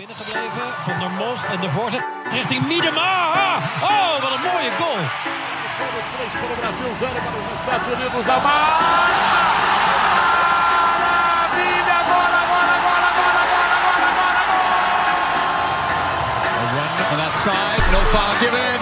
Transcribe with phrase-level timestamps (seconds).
[0.00, 0.68] binnengebleven.
[0.86, 3.12] Van der Most en de voorzet richting Miedema.
[3.92, 5.02] Oh, wat een mooie goal.
[6.40, 8.24] Para o Brasil, zero para os Estados Unidos.
[8.36, 9.08] Amar!
[11.04, 11.96] Maravilha!
[12.02, 14.68] Agora, agora, agora, agora, agora, agora, agora!
[16.60, 18.80] A run on that side, no foul given.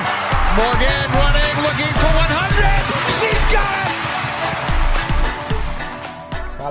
[0.59, 1.08] Morgan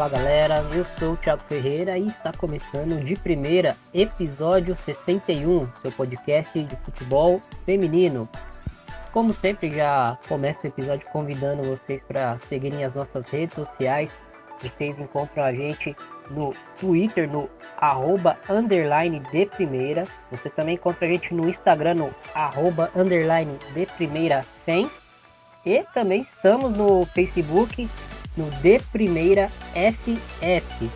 [0.07, 5.91] Fala galera, eu sou o Thiago Ferreira e está começando de primeira episódio 61, seu
[5.91, 8.29] podcast de futebol feminino.
[9.11, 14.09] Como sempre, já começo o episódio convidando vocês para seguirem as nossas redes sociais.
[14.61, 15.93] Vocês encontram a gente
[16.29, 20.07] no Twitter, no arroba underline de primeira.
[20.31, 24.89] Você também encontra a gente no Instagram, no arroba underline de primeira sem.
[25.65, 27.89] E também estamos no Facebook,
[28.37, 30.89] no De Primeira FF.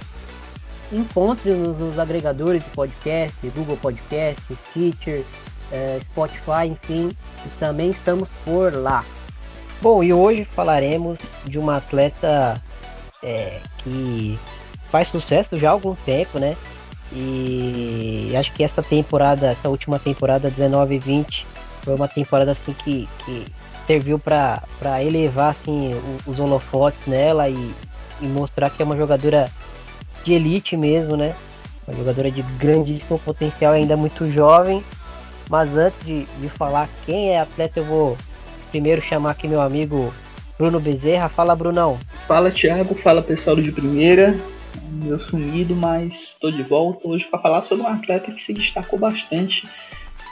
[0.92, 4.42] Encontre-nos nos agregadores de podcast, Google Podcast,
[4.74, 5.24] Teacher,
[5.72, 7.10] eh, Spotify, enfim,
[7.46, 9.04] e também estamos por lá.
[9.82, 12.62] Bom, e hoje falaremos de uma atleta
[13.24, 14.38] é, que
[14.92, 16.56] faz sucesso já há algum tempo, né?
[17.12, 21.48] E acho que essa temporada, essa última temporada 19 e 20
[21.84, 23.46] foi uma temporada assim que, que
[23.88, 24.62] serviu para
[25.04, 27.74] elevar assim os holofotes nela e,
[28.22, 29.50] e mostrar que é uma jogadora
[30.24, 31.36] de elite mesmo, né?
[31.88, 34.84] Uma jogadora de grandíssimo potencial, ainda muito jovem.
[35.50, 38.18] Mas antes de, de falar quem é atleta, eu vou
[38.70, 40.14] primeiro chamar aqui meu amigo
[40.58, 41.28] Bruno Bezerra.
[41.28, 42.00] Fala, Brunão.
[42.28, 42.96] Fala, Thiago.
[42.96, 44.40] Fala, pessoal de primeira.
[44.92, 48.98] Meu sumido, mas estou de volta hoje para falar sobre um atleta que se destacou
[48.98, 49.68] bastante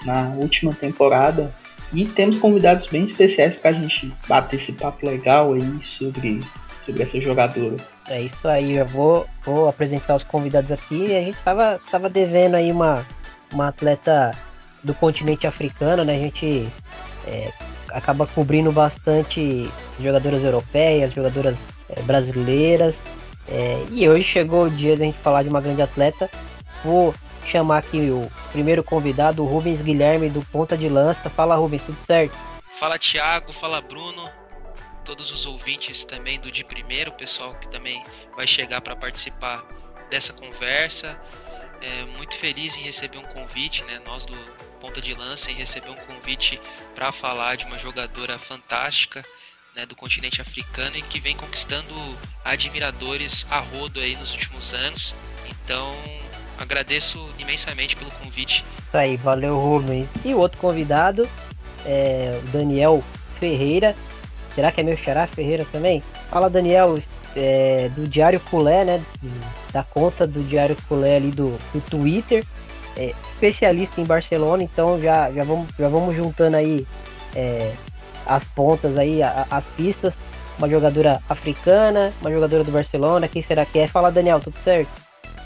[0.06, 1.54] na última temporada.
[1.92, 6.40] E temos convidados bem especiais para a gente bater esse papo legal aí sobre,
[6.86, 7.78] sobre essa jogadora.
[8.08, 11.16] É isso aí, eu vou, vou apresentar os convidados aqui.
[11.16, 13.06] A gente tava, tava devendo aí uma,
[13.52, 14.32] uma atleta
[14.84, 16.16] do continente africano, né?
[16.16, 16.68] A gente
[17.28, 17.52] é,
[17.90, 21.56] acaba cobrindo bastante jogadoras europeias, jogadoras
[21.90, 22.96] é, brasileiras.
[23.48, 26.30] É, e hoje chegou o dia da gente falar de uma grande atleta.
[26.84, 27.14] Vou
[27.50, 31.30] chamar aqui o primeiro convidado, o Rubens Guilherme, do Ponta de Lança.
[31.30, 32.36] Fala, Rubens, tudo certo?
[32.74, 33.52] Fala, Thiago.
[33.52, 34.30] Fala, Bruno.
[35.04, 38.04] Todos os ouvintes também do De Primeiro, o pessoal que também
[38.36, 39.66] vai chegar para participar
[40.10, 41.20] dessa conversa.
[41.82, 44.00] É, muito feliz em receber um convite, né?
[44.06, 44.36] Nós do
[44.80, 46.62] Ponta de Lança, em receber um convite
[46.94, 49.26] para falar de uma jogadora fantástica
[49.76, 51.94] né, do continente africano e que vem conquistando
[52.44, 55.16] admiradores a rodo aí nos últimos anos.
[55.50, 55.96] Então,
[56.60, 58.66] agradeço imensamente pelo convite.
[58.78, 60.08] Isso aí, valeu Rubens.
[60.24, 61.28] E o outro convidado
[61.86, 63.04] é o Daniel
[63.40, 63.96] Ferreira.
[64.54, 66.04] Será que é meu xará Ferreira também?
[66.30, 67.00] Fala Daniel,
[67.36, 69.02] é, do Diário Culé, né?
[69.72, 72.44] Da conta do Diário Culé ali do, do Twitter.
[72.98, 76.86] É, especialista em Barcelona, então já, já, vamos, já vamos juntando aí
[77.34, 77.72] é,
[78.26, 80.16] as pontas aí, a, as pistas.
[80.58, 83.88] Uma jogadora africana, uma jogadora do Barcelona, quem será que é?
[83.88, 84.90] Fala Daniel, tudo certo?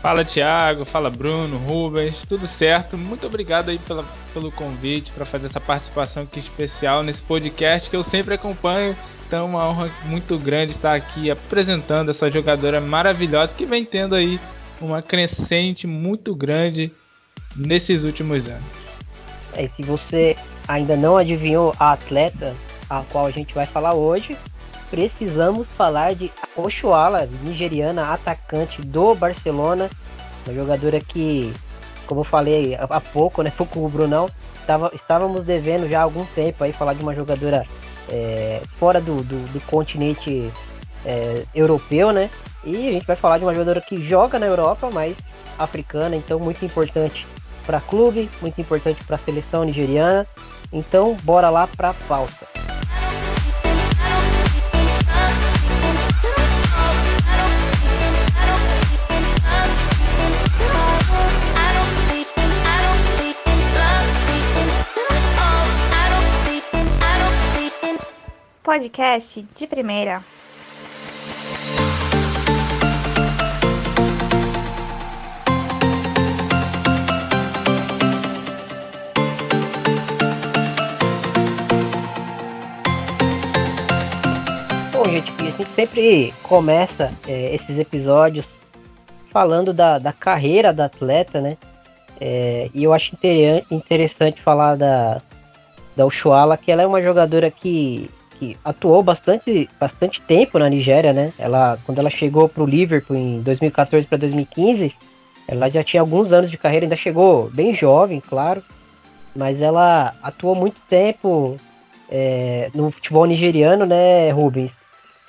[0.04, 2.98] Fala Thiago, fala Bruno, Rubens, tudo certo.
[2.98, 4.04] Muito obrigado aí pela,
[4.34, 8.98] pelo convite para fazer essa participação aqui especial nesse podcast que eu sempre acompanho.
[9.26, 14.42] Então uma honra muito grande estar aqui apresentando essa jogadora maravilhosa que vem tendo aí
[14.82, 16.92] uma crescente muito grande
[17.56, 18.66] nesses últimos anos.
[19.54, 20.36] É, se você
[20.68, 22.54] ainda não adivinhou a atleta
[22.90, 24.38] a qual a gente vai falar hoje,
[24.94, 29.90] precisamos falar de Oshuala, nigeriana, atacante do Barcelona,
[30.46, 31.52] uma jogadora que,
[32.06, 34.30] como eu falei há pouco, né, com o Brunão,
[34.62, 37.66] estava, estávamos devendo já há algum tempo aí falar de uma jogadora
[38.08, 40.52] é, fora do, do, do continente
[41.04, 42.30] é, europeu, né?
[42.64, 45.18] E a gente vai falar de uma jogadora que joga na Europa, mas
[45.58, 47.26] africana, então muito importante
[47.66, 50.28] para clube, muito importante para a seleção nigeriana.
[50.72, 52.53] Então, bora lá para a pauta.
[68.64, 70.24] Podcast de primeira.
[84.94, 88.48] Bom, gente, a gente sempre começa é, esses episódios
[89.30, 91.58] falando da, da carreira da atleta, né?
[92.18, 95.22] É, e eu acho inter interessante falar da,
[95.98, 98.10] da Ushuala, que ela é uma jogadora que,
[98.40, 101.32] que atuou bastante, bastante tempo na Nigéria, né?
[101.38, 104.94] Ela, quando ela chegou para o Liverpool em 2014 para 2015,
[105.48, 108.64] Ela já tinha alguns anos de carreira, ainda chegou bem jovem, claro,
[109.36, 111.58] mas ela atuou muito tempo
[112.10, 114.72] é, no futebol nigeriano, né, Rubens?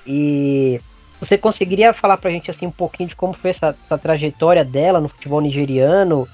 [0.06, 0.81] E
[1.19, 5.01] você conseguiria falar pra gente assim um pouquinho de como foi essa, essa trajetória dela
[5.01, 6.29] no futebol nigeriano?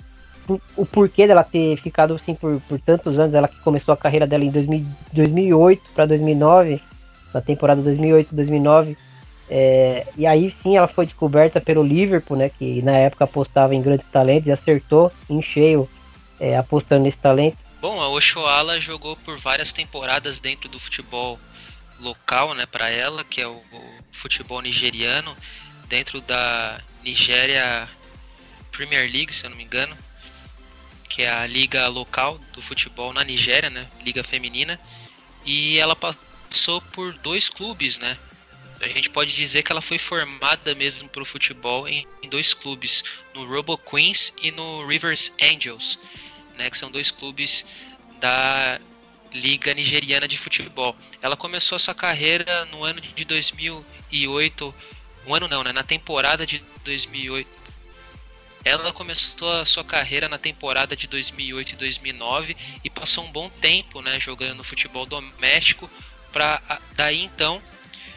[0.76, 3.34] O porquê dela ter ficado assim por, por tantos anos?
[3.34, 6.80] Ela que começou a carreira dela em 2000, 2008 para 2009,
[7.34, 8.96] na temporada 2008-2009.
[9.52, 12.48] É, e aí sim ela foi descoberta pelo Liverpool, né?
[12.48, 15.88] Que na época apostava em grandes talentos e acertou em cheio
[16.38, 17.58] é, apostando nesse talento.
[17.80, 21.38] Bom, a Oshoala jogou por várias temporadas dentro do futebol
[22.00, 25.36] local, né, para ela, que é o, o, futebol nigeriano,
[25.88, 27.88] dentro da Nigéria
[28.72, 29.96] Premier League, se eu não me engano,
[31.10, 34.80] que é a liga local do futebol na Nigéria, né, liga feminina,
[35.44, 38.16] e ela passou por dois clubes, né.
[38.80, 42.54] A gente pode dizer que ela foi formada mesmo para o futebol em, em dois
[42.54, 43.04] clubes,
[43.34, 45.98] no Robo Queens e no Rivers Angels,
[46.56, 47.66] né, que são dois clubes
[48.20, 48.80] da
[49.32, 50.96] Liga Nigeriana de Futebol.
[51.20, 54.74] Ela começou sua carreira no ano de 2008,
[55.26, 55.72] um ano não, né?
[55.72, 57.59] Na temporada de 2008.
[58.64, 63.48] Ela começou a sua carreira na temporada de 2008 e 2009 e passou um bom
[63.48, 65.90] tempo, né, jogando futebol doméstico
[66.32, 66.60] para
[66.94, 67.60] daí então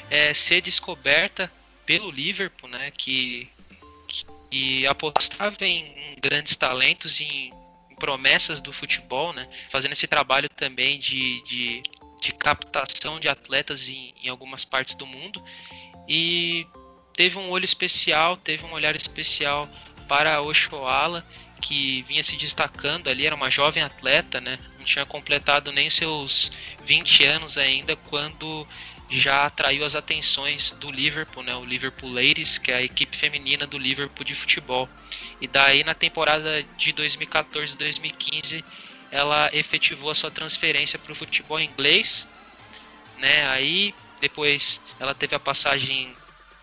[0.10, 1.52] é, ser descoberta
[1.86, 3.48] pelo Liverpool, né, que,
[4.52, 7.52] que apostava em grandes talentos, em
[8.04, 9.48] promessas do futebol, né?
[9.70, 11.84] Fazendo esse trabalho também de, de,
[12.20, 15.42] de captação de atletas em, em algumas partes do mundo.
[16.08, 16.68] E
[17.16, 19.70] teve um olho especial, teve um olhar especial
[20.08, 21.26] para Oshoala,
[21.62, 24.60] que vinha se destacando ali, era uma jovem atleta, né?
[24.78, 26.52] Não tinha completado nem seus
[26.84, 28.68] 20 anos ainda quando
[29.10, 31.56] já atraiu as atenções do Liverpool, né?
[31.56, 34.90] O Liverpool Ladies, que é a equipe feminina do Liverpool de futebol.
[35.40, 38.64] E daí na temporada de 2014-2015
[39.12, 42.28] ela efetivou a sua transferência para o futebol inglês,
[43.20, 43.48] né?
[43.50, 46.16] Aí depois ela teve a passagem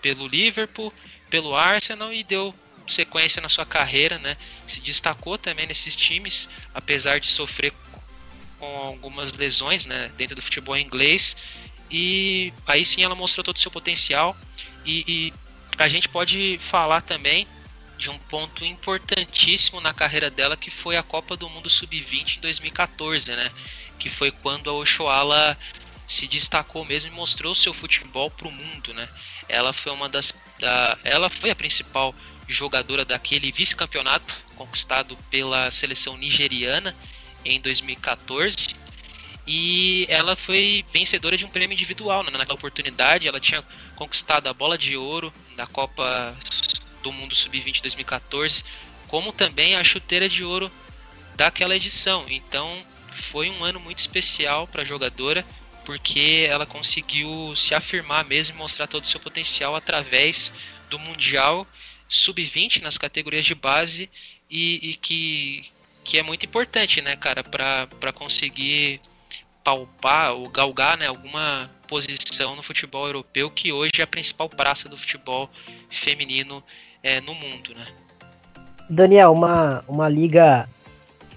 [0.02, 0.92] pelo Liverpool,
[1.28, 2.54] pelo Arsenal e deu
[2.90, 4.36] sequência na sua carreira, né?
[4.66, 7.72] Se destacou também nesses times, apesar de sofrer
[8.58, 11.34] com algumas lesões, né, dentro do futebol inglês
[11.90, 14.36] e aí sim ela mostrou todo o seu potencial.
[14.86, 15.34] E, e
[15.76, 17.46] a gente pode falar também
[17.98, 22.40] de um ponto importantíssimo na carreira dela, que foi a Copa do Mundo Sub-20 em
[22.40, 23.50] 2014, né?
[23.98, 25.58] Que foi quando a Oshoala
[26.06, 29.08] se destacou mesmo e mostrou seu futebol para o mundo, né?
[29.48, 32.14] Ela foi uma das, da, ela foi a principal
[32.50, 36.94] jogadora daquele vice-campeonato conquistado pela seleção nigeriana
[37.44, 38.80] em 2014
[39.52, 42.30] e ela foi vencedora de um prêmio individual né?
[42.30, 43.26] naquela oportunidade.
[43.26, 43.64] Ela tinha
[43.96, 46.36] conquistado a bola de ouro da Copa
[47.02, 48.64] do Mundo Sub-20 2014,
[49.08, 50.70] como também a chuteira de ouro
[51.34, 52.26] daquela edição.
[52.28, 52.80] Então
[53.10, 55.44] foi um ano muito especial para a jogadora,
[55.84, 60.52] porque ela conseguiu se afirmar mesmo e mostrar todo o seu potencial através
[60.88, 61.66] do Mundial
[62.10, 64.10] Sub-20 nas categorias de base
[64.50, 65.64] e, e que,
[66.04, 69.00] que é muito importante, né, cara, para conseguir
[69.62, 74.88] palpar ou galgar né, alguma posição no futebol europeu, que hoje é a principal praça
[74.88, 75.48] do futebol
[75.88, 76.62] feminino
[77.02, 77.74] é, no mundo.
[77.74, 77.86] Né?
[78.88, 80.68] Daniel, uma, uma liga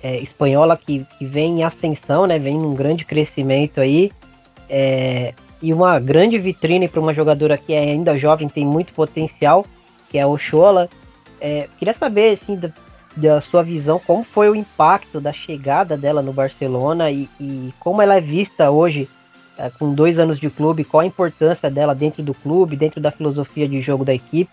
[0.02, 4.12] é, espanhola que, que vem em ascensão, né, vem num grande crescimento aí,
[4.68, 9.66] é, e uma grande vitrine para uma jogadora que é ainda jovem, tem muito potencial,
[10.14, 10.88] que é a Ochoa.
[11.42, 12.70] É, queria saber assim, da,
[13.18, 18.00] da sua visão, como foi o impacto da chegada dela no Barcelona e, e como
[18.00, 19.10] ela é vista hoje,
[19.58, 23.10] é, com dois anos de clube, qual a importância dela dentro do clube, dentro da
[23.10, 24.52] filosofia de jogo da equipe?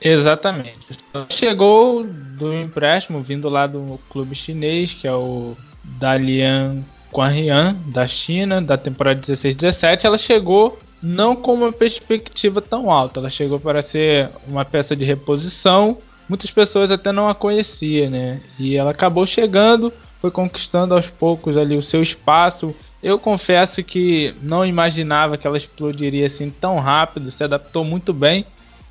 [0.00, 0.98] Exatamente.
[1.30, 8.60] Chegou do empréstimo vindo lá do clube chinês, que é o Dalian Quanrian, da China,
[8.60, 10.04] da temporada 16-17.
[10.04, 15.04] Ela chegou não com uma perspectiva tão alta, ela chegou para ser uma peça de
[15.04, 18.40] reposição muitas pessoas até não a conhecia, né?
[18.58, 22.74] E ela acabou chegando, foi conquistando aos poucos ali o seu espaço.
[23.02, 28.44] Eu confesso que não imaginava que ela explodiria assim tão rápido, se adaptou muito bem.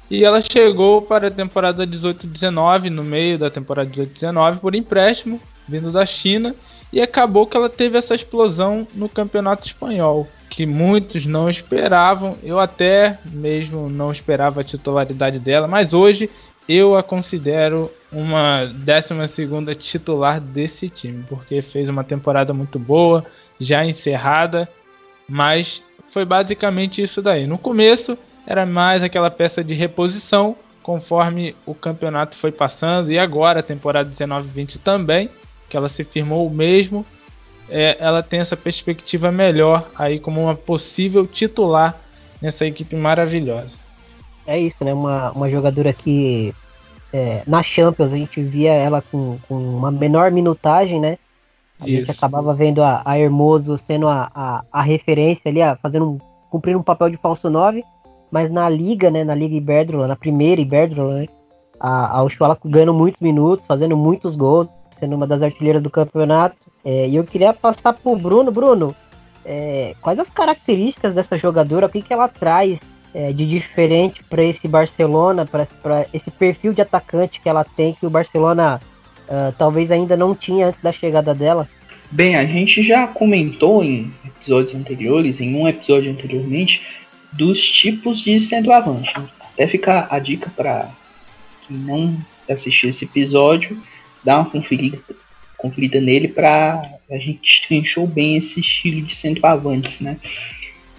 [0.10, 5.92] E ela chegou para a temporada 18-19, no meio da temporada 18-19, por empréstimo, vindo
[5.92, 6.56] da China.
[6.92, 12.38] E acabou que ela teve essa explosão no campeonato espanhol, que muitos não esperavam.
[12.44, 16.30] Eu até mesmo não esperava a titularidade dela, mas hoje
[16.68, 23.26] eu a considero uma 12 titular desse time, porque fez uma temporada muito boa,
[23.60, 24.68] já encerrada,
[25.28, 25.82] mas
[26.14, 27.48] foi basicamente isso daí.
[27.48, 33.60] No começo era mais aquela peça de reposição, conforme o campeonato foi passando e agora
[33.60, 35.30] a temporada 19-20 também,
[35.70, 37.06] que ela se firmou mesmo,
[37.70, 41.96] é, ela tem essa perspectiva melhor aí como uma possível titular
[42.42, 43.72] nessa equipe maravilhosa.
[44.46, 44.94] É isso, né?
[44.94, 46.54] Uma, uma jogadora que
[47.12, 51.18] é, na Champions a gente via ela com, com uma menor minutagem, né?
[51.80, 52.00] A isso.
[52.00, 56.18] gente acabava vendo a, a Hermoso sendo a, a, a referência ali, a, fazendo um,
[56.50, 57.84] cumprindo um papel de falso 9,
[58.32, 59.24] mas na liga, né?
[59.24, 61.28] Na Liga Iberdrola, na primeira Iberdrola, né?
[61.80, 64.68] A, a Ushuala ganhando muitos minutos, fazendo muitos gols,
[65.00, 66.56] sendo uma das artilheiras do campeonato.
[66.84, 68.52] É, e eu queria passar pro Bruno.
[68.52, 68.96] Bruno,
[69.46, 71.88] é, quais as características dessa jogadora?
[71.88, 72.80] O que, que ela traz
[73.14, 78.06] é, de diferente para esse Barcelona, para esse perfil de atacante que ela tem, que
[78.06, 78.82] o Barcelona
[79.28, 81.68] uh, talvez ainda não tinha antes da chegada dela?
[82.12, 86.86] Bem, a gente já comentou em episódios anteriores, em um episódio anteriormente,
[87.34, 89.18] dos tipos de centroavante.
[89.20, 89.26] Né?
[89.54, 90.90] Até ficar a dica para
[91.68, 92.16] quem não
[92.50, 93.78] assistir esse episódio,
[94.28, 95.00] dar uma conferida,
[95.58, 100.18] conferida nele para a gente destrinchou bem esse estilo de centroavantes, né?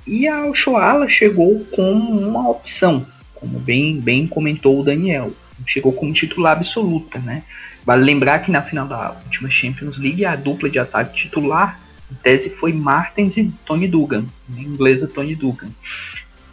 [0.06, 5.30] E a Oshoala chegou como uma opção, como bem, bem comentou o Daniel.
[5.66, 7.42] Chegou como titular absoluta, né?
[7.84, 11.78] Vale lembrar que na final da última Champions League a dupla de ataque titular,
[12.10, 14.62] em tese, foi Martins e Tony Dugan, né?
[14.62, 15.68] inglesa Tony Dugan.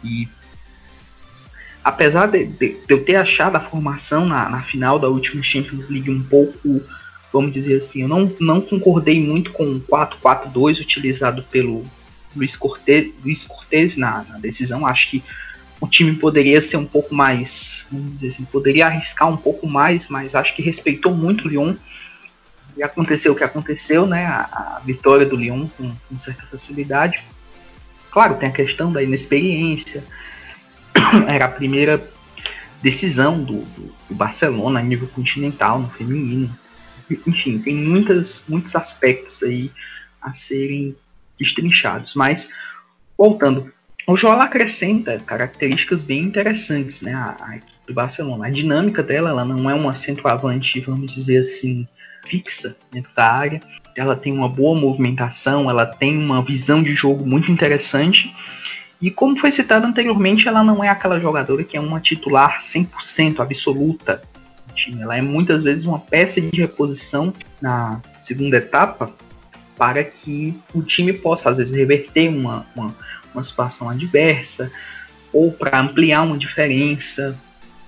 [0.04, 0.28] E
[1.86, 5.88] apesar de, de, de, eu ter achado a formação na, na final da última Champions
[5.88, 6.82] League um pouco,
[7.32, 11.84] vamos dizer assim, eu não, não concordei muito com o 4-4-2 utilizado pelo,
[12.36, 14.86] Luiz Cortez, Luiz Cortez na, na, decisão.
[14.86, 15.24] Acho que
[15.80, 20.08] o time poderia ser um pouco mais, vamos dizer assim, poderia arriscar um pouco mais,
[20.08, 21.74] mas acho que respeitou muito o Lyon.
[22.76, 24.26] E aconteceu o que aconteceu, né?
[24.26, 27.24] A, a vitória do Lyon com, com, certa facilidade.
[28.10, 30.04] Claro, tem a questão da inexperiência.
[31.28, 32.02] Era a primeira
[32.82, 36.54] decisão do, do, do Barcelona a nível continental, no feminino.
[37.26, 39.70] Enfim, tem muitas, muitos aspectos aí
[40.20, 40.96] a serem
[41.38, 42.14] destrinchados.
[42.14, 42.48] Mas,
[43.16, 43.72] voltando,
[44.06, 48.46] o Joel acrescenta características bem interessantes né, à, à, equipe do Barcelona.
[48.46, 51.86] A dinâmica dela ela não é uma centroavante, vamos dizer assim,
[52.24, 53.60] fixa dentro da área.
[53.96, 58.34] Ela tem uma boa movimentação, ela tem uma visão de jogo muito interessante.
[59.00, 63.40] E como foi citado anteriormente, ela não é aquela jogadora que é uma titular 100%
[63.40, 64.22] absoluta
[64.66, 65.02] do time.
[65.02, 69.12] Ela é muitas vezes uma peça de reposição na segunda etapa
[69.76, 72.96] para que o time possa, às vezes, reverter uma, uma,
[73.34, 74.72] uma situação adversa
[75.32, 77.38] ou para ampliar uma diferença.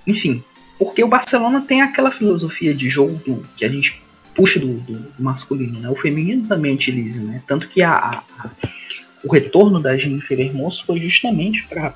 [0.05, 0.43] Enfim,
[0.77, 4.01] porque o Barcelona tem aquela filosofia de jogo do, que a gente
[4.35, 5.89] puxa do, do, masculino, né?
[5.89, 7.41] O feminino também utiliza, né?
[7.47, 8.49] Tanto que a, a
[9.23, 11.93] o retorno da Jennifer Hermoso foi justamente para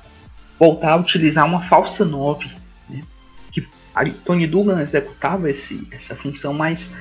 [0.58, 2.50] voltar a utilizar uma falsa 9,
[2.88, 3.02] né?
[3.50, 6.92] Que a Tony Dugan executava esse, essa função mais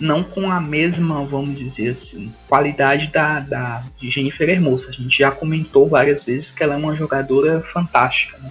[0.00, 4.88] não com a mesma, vamos dizer assim, qualidade da, da de Jennifer Hermoso.
[4.88, 8.38] A gente já comentou várias vezes que ela é uma jogadora fantástica.
[8.38, 8.50] Né?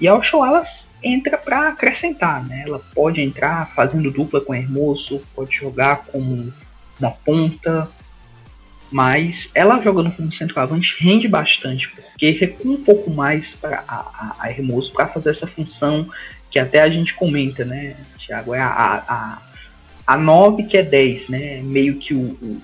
[0.00, 0.38] E a Osho
[1.02, 2.64] entra para acrescentar, né?
[2.66, 6.52] Ela pode entrar fazendo dupla com Hermoso, pode jogar como
[6.98, 7.88] uma ponta,
[8.92, 14.36] mas ela jogando como centroavante rende bastante, porque recua um pouco mais para a, a,
[14.38, 16.08] a Hermoso para fazer essa função
[16.50, 18.54] que até a gente comenta, né, Thiago?
[18.54, 19.42] É a, a
[20.06, 21.60] a 9 que é 10, né?
[21.62, 22.62] Meio que o, o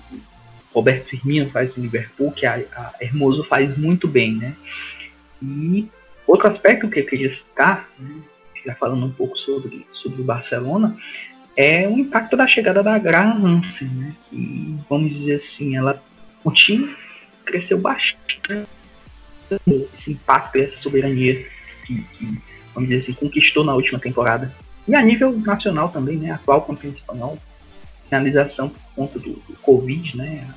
[0.73, 4.55] Roberto Firmino faz no Liverpool, que a, a Hermoso faz muito bem, né?
[5.41, 5.87] E
[6.27, 8.15] outro aspecto que eu queria citar, né,
[8.65, 10.95] já falando um pouco sobre, sobre o Barcelona,
[11.55, 14.15] é o impacto da chegada da Graham Hansen, né?
[14.31, 16.01] E vamos dizer assim, ela,
[16.43, 16.95] o time
[17.45, 18.67] cresceu bastante
[19.93, 21.45] esse impacto e essa soberania
[21.85, 22.41] que, que,
[22.73, 24.53] vamos dizer assim, conquistou na última temporada
[24.87, 26.31] e a nível nacional também, né?
[26.31, 27.37] Atual campeão espanhol,
[28.05, 30.47] finalização por conta do, do Covid, né?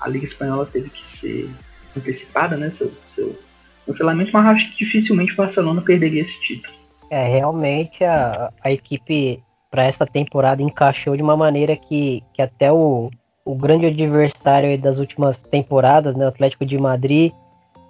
[0.00, 1.50] A Liga Espanhola teve que ser
[1.96, 2.70] antecipada, né?
[2.70, 3.38] Seu, seu
[3.84, 6.72] cancelamento, mas acho que dificilmente o Barcelona perderia esse título.
[7.10, 12.70] É, realmente a, a equipe para essa temporada encaixou de uma maneira que, que até
[12.70, 13.10] o,
[13.48, 17.32] o grande adversário das últimas temporadas, né, o Atlético de Madrid,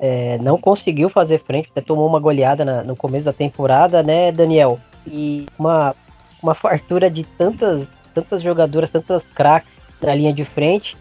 [0.01, 4.31] é, não conseguiu fazer frente, até tomou uma goleada na, no começo da temporada, né,
[4.31, 4.79] Daniel?
[5.11, 5.95] e uma,
[6.43, 10.97] uma fartura de tantas, tantas jogadoras, tantas craques na linha de frente.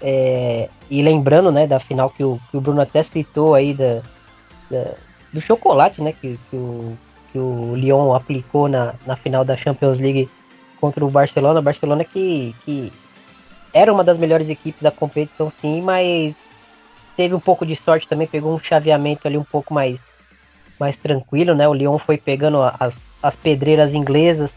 [0.00, 4.00] É, e lembrando, né, da final que o, que o Bruno até citou aí da,
[4.70, 4.94] da
[5.32, 6.96] do chocolate, né, que, que, o,
[7.32, 10.28] que o Lyon aplicou na, na final da Champions League
[10.80, 11.60] contra o Barcelona.
[11.60, 12.92] Barcelona que, que
[13.72, 16.34] era uma das melhores equipes da competição, sim, mas
[17.16, 19.98] teve um pouco de sorte também, pegou um chaveamento ali um pouco mais,
[20.78, 21.68] mais tranquilo, né?
[21.68, 24.54] O Lyon foi pegando as, as pedreiras inglesas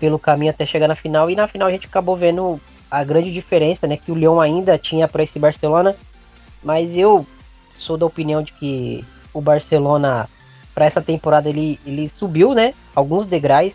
[0.00, 1.30] pelo caminho até chegar na final.
[1.30, 3.96] E na final a gente acabou vendo a grande diferença, né?
[3.96, 5.94] Que o Lyon ainda tinha para esse Barcelona.
[6.62, 7.26] Mas eu
[7.78, 10.28] sou da opinião de que o Barcelona,
[10.74, 12.74] para essa temporada, ele, ele subiu, né?
[12.94, 13.74] Alguns degraus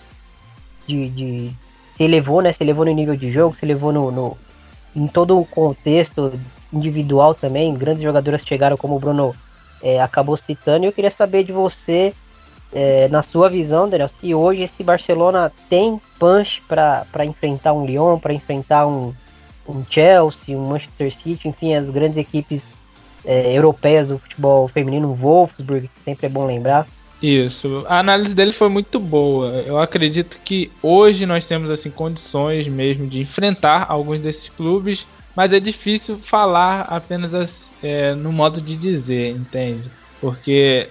[0.88, 1.52] de, de.
[1.96, 2.52] Se elevou, né?
[2.52, 4.38] Se elevou no nível de jogo, se elevou no, no
[4.98, 6.34] em todo o contexto
[6.74, 7.74] individual também.
[7.76, 9.36] Grandes jogadoras chegaram, como o Bruno
[9.82, 10.86] é, acabou citando.
[10.86, 12.14] E eu queria saber de você,
[12.74, 18.18] é, na sua visão, Daniel, se hoje esse Barcelona tem punch para enfrentar um Lyon,
[18.18, 19.14] para enfrentar um,
[19.70, 22.64] um Chelsea, um Manchester City, enfim, as grandes equipes
[23.24, 26.88] é, europeias do futebol feminino, Wolfsburg, que sempre é bom lembrar.
[27.22, 29.48] Isso, a análise dele foi muito boa.
[29.66, 35.06] Eu acredito que hoje nós temos assim condições mesmo de enfrentar alguns desses clubes,
[35.36, 37.50] mas é difícil falar apenas
[37.82, 39.90] é, no modo de dizer, entende?
[40.22, 40.88] Porque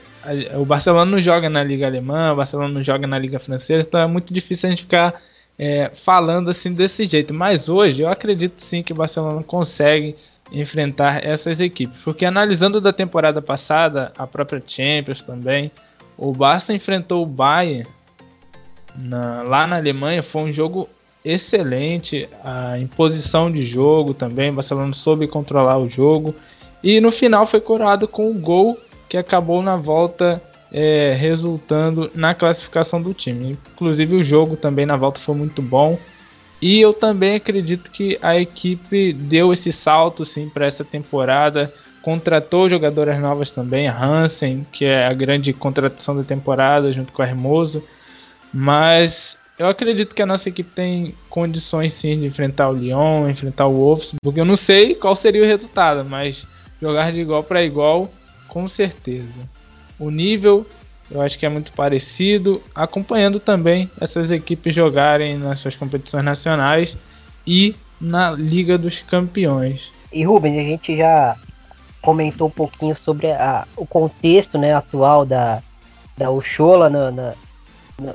[0.54, 4.00] o Barcelona não joga na Liga Alemã, o Barcelona não joga na Liga Francesa, então
[4.00, 5.22] é muito difícil a gente ficar
[5.56, 7.32] é, falando assim desse jeito.
[7.32, 10.16] Mas hoje eu acredito sim que o Barcelona consegue
[10.52, 15.72] enfrentar essas equipes, porque analisando da temporada passada, a própria Champions também,
[16.16, 17.86] o Barça enfrentou o Bayern
[18.96, 20.88] na, lá na Alemanha, foi um jogo
[21.24, 26.34] excelente, a imposição de jogo também, o Barcelona soube controlar o jogo
[26.82, 30.40] e no final foi coroado com o gol que acabou na volta
[30.72, 33.56] é, resultando na classificação do time.
[33.72, 35.98] Inclusive o jogo também na volta foi muito bom.
[36.60, 41.72] E eu também acredito que a equipe deu esse salto sim para essa temporada.
[42.06, 47.20] Contratou jogadoras novas também, a Hansen, que é a grande contratação da temporada, junto com
[47.20, 47.82] a Hermoso.
[48.54, 53.66] Mas eu acredito que a nossa equipe tem condições sim de enfrentar o Lyon, enfrentar
[53.66, 56.44] o Wolves, porque eu não sei qual seria o resultado, mas
[56.80, 58.08] jogar de igual para igual,
[58.46, 59.26] com certeza.
[59.98, 60.64] O nível
[61.10, 66.96] eu acho que é muito parecido, acompanhando também essas equipes jogarem nas suas competições nacionais
[67.44, 69.90] e na Liga dos Campeões.
[70.12, 71.36] E Rubens, a gente já
[72.06, 75.60] comentou um pouquinho sobre a, o contexto né, atual da,
[76.16, 77.34] da Uchola no, na,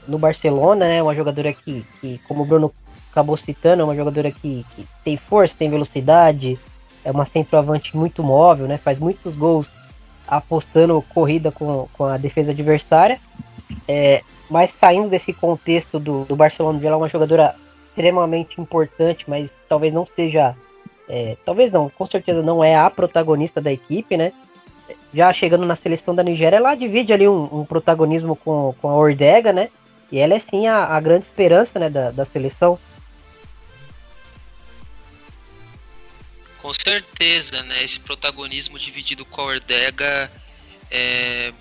[0.07, 1.03] no Barcelona, né?
[1.03, 2.73] Uma jogadora que, que, como o Bruno
[3.11, 6.57] acabou citando, é uma jogadora que, que tem força, tem velocidade,
[7.03, 8.77] é uma centroavante muito móvel, né?
[8.77, 9.67] Faz muitos gols
[10.25, 13.19] apostando corrida com, com a defesa adversária.
[13.85, 17.55] É, mas saindo desse contexto do, do Barcelona, ela é uma jogadora
[17.89, 20.55] extremamente importante, mas talvez não seja.
[21.13, 24.31] É, talvez não, com certeza não é a protagonista da equipe, né?
[25.13, 28.95] Já chegando na seleção da Nigéria, ela divide ali um, um protagonismo com, com a
[28.95, 29.69] Ordega, né?
[30.09, 32.79] E ela é sim a, a grande esperança né, da, da seleção.
[36.61, 37.83] Com certeza, né?
[37.83, 40.31] Esse protagonismo dividido com a Ordega
[40.89, 41.51] é,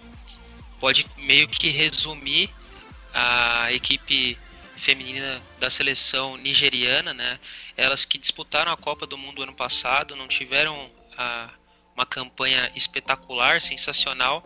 [0.78, 2.48] pode meio que resumir
[3.12, 4.38] a equipe
[4.76, 7.38] feminina da seleção nigeriana, né?
[7.81, 11.49] Elas que disputaram a Copa do Mundo ano passado, não tiveram a,
[11.95, 14.45] uma campanha espetacular, sensacional,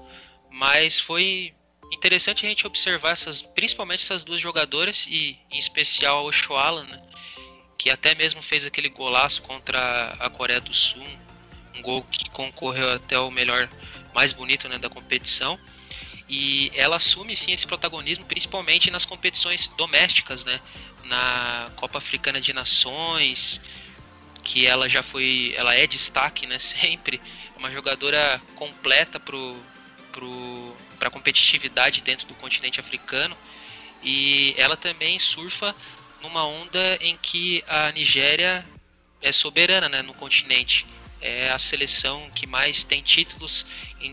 [0.49, 1.53] mas foi
[1.93, 7.03] interessante a gente observar essas, principalmente essas duas jogadoras e em especial a Oshoala, né?
[7.77, 11.05] que até mesmo fez aquele golaço contra a Coreia do Sul,
[11.75, 13.69] um gol que concorreu até o melhor,
[14.15, 15.59] mais bonito né, da competição.
[16.29, 20.61] E ela assume sim esse protagonismo, principalmente nas competições domésticas, né?
[21.07, 23.61] Na Copa Africana de Nações,
[24.43, 26.59] que ela já foi, ela é destaque, né?
[26.61, 27.21] Sempre
[27.57, 29.57] uma jogadora completa pro,
[30.13, 33.37] pro, para competitividade dentro do continente africano.
[34.03, 35.75] E ela também surfa
[36.21, 38.65] numa onda em que a Nigéria
[39.21, 40.87] é soberana né, no continente.
[41.27, 43.65] É a seleção que mais tem títulos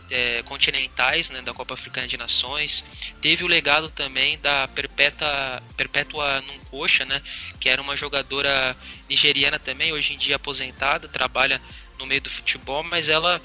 [0.10, 2.86] é, continentais né, da Copa Africana de Nações.
[3.22, 7.22] Teve o legado também da Perpétua, Perpétua Nuncoxa, né,
[7.60, 8.78] que era uma jogadora
[9.10, 11.62] nigeriana também, hoje em dia aposentada, trabalha
[12.00, 13.42] no meio do futebol, mas ela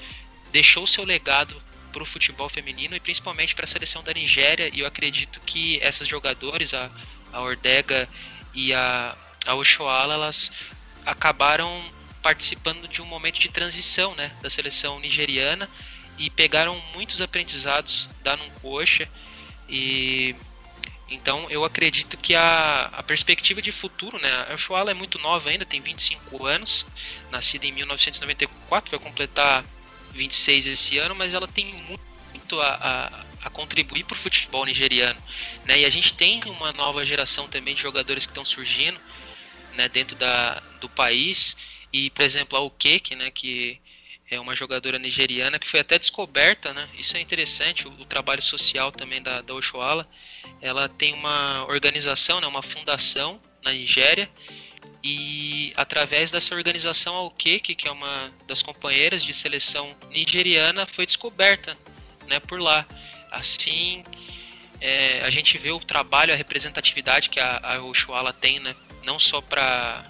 [0.53, 4.69] deixou seu legado para o futebol feminino e principalmente para a seleção da Nigéria.
[4.73, 6.89] E eu acredito que essas jogadores, a,
[7.33, 8.07] a Ordega
[8.53, 9.13] e a,
[9.45, 10.51] a Oshoala, elas
[11.05, 11.83] acabaram
[12.21, 15.69] participando de um momento de transição né, da seleção nigeriana
[16.17, 19.07] e pegaram muitos aprendizados da Nuncoxa
[19.69, 20.35] e
[21.09, 25.49] então eu acredito que a, a perspectiva de futuro, né, a Oshoala é muito nova
[25.49, 26.85] ainda, tem 25 anos,
[27.31, 29.63] nascida em 1994, vai completar
[30.13, 32.75] 26 esse ano, mas ela tem muito a,
[33.41, 35.21] a, a contribuir para o futebol nigeriano.
[35.63, 35.81] Né?
[35.81, 38.99] E a gente tem uma nova geração também de jogadores que estão surgindo
[39.75, 41.55] né, dentro da, do país.
[41.91, 43.79] E, por exemplo, a Ukeke, né, que
[44.29, 46.87] é uma jogadora nigeriana que foi até descoberta, né?
[46.97, 50.07] Isso é interessante, o, o trabalho social também da, da Oshoala.
[50.61, 54.29] Ela tem uma organização, né, uma fundação na Nigéria,
[55.03, 61.05] e através dessa organização a Okeke, que é uma das companheiras de seleção nigeriana, foi
[61.05, 61.77] descoberta
[62.27, 62.85] né, por lá.
[63.31, 64.03] Assim,
[64.81, 69.19] é, a gente vê o trabalho, a representatividade que a, a Oshuala tem, né, não
[69.19, 70.03] só para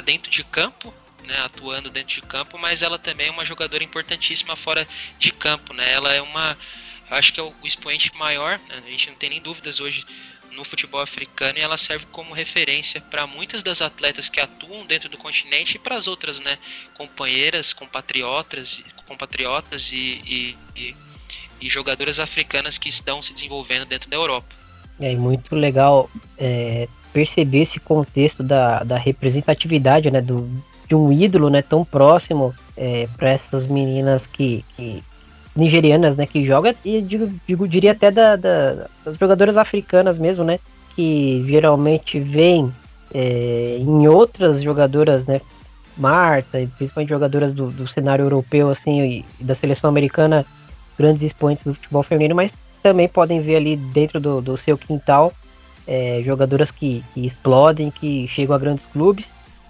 [0.00, 0.92] dentro de campo,
[1.24, 4.86] né, atuando dentro de campo, mas ela também é uma jogadora importantíssima fora
[5.18, 5.72] de campo.
[5.72, 5.92] Né?
[5.92, 6.56] Ela é uma,
[7.10, 8.82] acho que é o, o expoente maior, né?
[8.84, 10.04] a gente não tem nem dúvidas hoje
[10.56, 15.08] no futebol africano e ela serve como referência para muitas das atletas que atuam dentro
[15.08, 16.58] do continente e para as outras, né,
[16.94, 20.96] companheiras, compatriotas, compatriotas e, e, e,
[21.60, 24.54] e, jogadoras africanas que estão se desenvolvendo dentro da Europa.
[25.00, 30.48] É muito legal é, perceber esse contexto da, da representatividade, né, do,
[30.88, 35.02] de um ídolo, né, tão próximo é, para essas meninas que, que
[35.54, 40.42] nigerianas, né, que joga e digo, digo diria até da, da, das jogadoras africanas mesmo,
[40.42, 40.58] né,
[40.96, 42.72] que geralmente vêm
[43.14, 45.40] é, em outras jogadoras, né,
[45.96, 50.44] Marta, principalmente jogadoras do, do cenário europeu, assim, e, e da seleção americana,
[50.98, 52.50] grandes expoentes do futebol feminino, mas
[52.82, 55.32] também podem ver ali dentro do, do seu quintal
[55.86, 59.28] é, jogadoras que, que, explodem, que chegam a grandes clubes.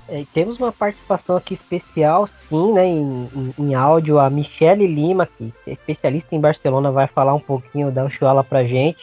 [0.09, 5.27] É, temos uma participação aqui especial, sim, né, em, em, em, áudio, a Michele Lima,
[5.27, 8.99] que é especialista em Barcelona, vai falar um pouquinho da Uxuala pra gente.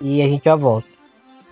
[0.00, 0.95] E a gente já volta.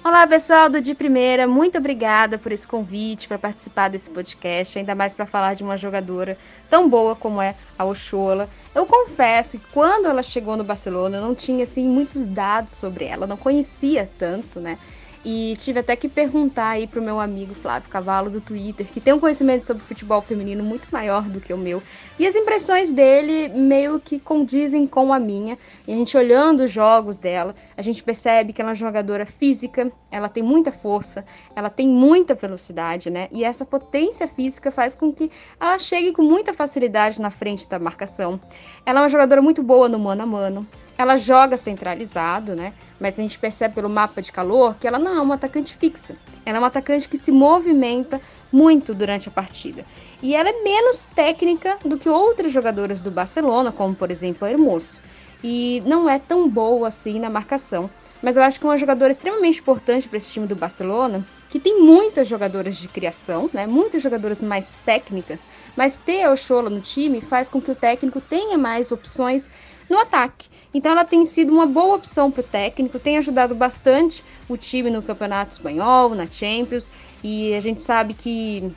[0.06, 4.94] Olá, pessoal do De Primeira, muito obrigada por esse convite para participar desse podcast, ainda
[4.94, 6.36] mais para falar de uma jogadora
[6.68, 8.50] tão boa como é a Oxola.
[8.74, 13.06] Eu confesso que quando ela chegou no Barcelona, eu não tinha assim muitos dados sobre
[13.06, 14.78] ela, não conhecia tanto, né?
[15.24, 19.14] E tive até que perguntar aí pro meu amigo Flávio Cavalo do Twitter, que tem
[19.14, 21.82] um conhecimento sobre futebol feminino muito maior do que o meu.
[22.16, 25.58] E as impressões dele meio que condizem com a minha.
[25.86, 29.26] E a gente olhando os jogos dela, a gente percebe que ela é uma jogadora
[29.26, 31.24] física, ela tem muita força,
[31.56, 33.26] ela tem muita velocidade, né?
[33.32, 37.80] E essa potência física faz com que ela chegue com muita facilidade na frente da
[37.80, 38.40] marcação.
[38.86, 40.66] Ela é uma jogadora muito boa no mano a mano.
[40.96, 42.72] Ela joga centralizado, né?
[43.04, 46.16] mas a gente percebe pelo mapa de calor que ela não é uma atacante fixa.
[46.44, 48.20] Ela é uma atacante que se movimenta
[48.52, 49.84] muito durante a partida.
[50.24, 54.50] E ela é menos técnica do que outras jogadoras do Barcelona, como por exemplo a
[54.50, 54.98] Hermoso.
[55.42, 57.90] E não é tão boa assim na marcação.
[58.22, 61.60] Mas eu acho que é uma jogadora extremamente importante para esse time do Barcelona, que
[61.60, 63.66] tem muitas jogadoras de criação, né?
[63.66, 65.44] muitas jogadoras mais técnicas,
[65.76, 69.50] mas ter a Ochola no time faz com que o técnico tenha mais opções
[69.90, 70.48] no ataque.
[70.72, 74.88] Então ela tem sido uma boa opção para o técnico, tem ajudado bastante o time
[74.88, 76.90] no Campeonato Espanhol, na Champions,
[77.22, 78.72] e a gente sabe que,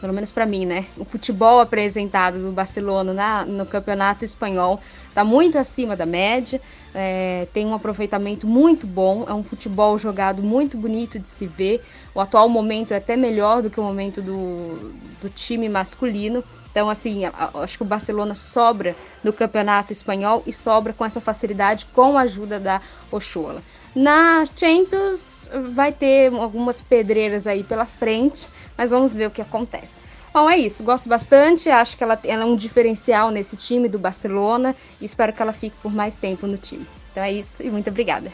[0.00, 5.24] pelo menos para mim, né, o futebol apresentado do Barcelona na, no Campeonato Espanhol está
[5.24, 6.60] muito acima da média,
[6.94, 11.82] é, tem um aproveitamento muito bom, é um futebol jogado muito bonito de se ver.
[12.14, 16.42] O atual momento é até melhor do que o momento do, do time masculino.
[16.70, 21.86] Então, assim, acho que o Barcelona sobra no campeonato espanhol e sobra com essa facilidade
[21.86, 22.80] com a ajuda da
[23.10, 23.62] Ochoa.
[23.94, 30.06] Na Champions vai ter algumas pedreiras aí pela frente, mas vamos ver o que acontece.
[30.32, 30.84] Bom, é isso.
[30.84, 31.68] Gosto bastante.
[31.68, 35.52] Acho que ela, ela é um diferencial nesse time do Barcelona e espero que ela
[35.52, 36.86] fique por mais tempo no time.
[37.10, 38.30] Então é isso e muito obrigada.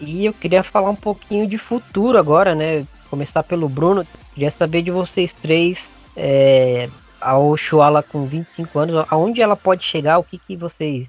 [0.00, 2.84] E eu queria falar um pouquinho de futuro agora, né?
[3.08, 4.04] Começar pelo Bruno.
[4.34, 6.88] Queria saber de vocês três é,
[7.20, 11.08] a Oshuala com 25 anos, aonde ela pode chegar, o que, que vocês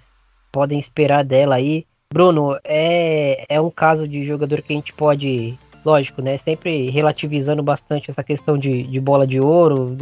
[0.52, 1.86] podem esperar dela aí?
[2.12, 6.38] Bruno, é, é um caso de jogador que a gente pode, lógico, né?
[6.38, 9.96] Sempre relativizando bastante essa questão de, de bola de ouro.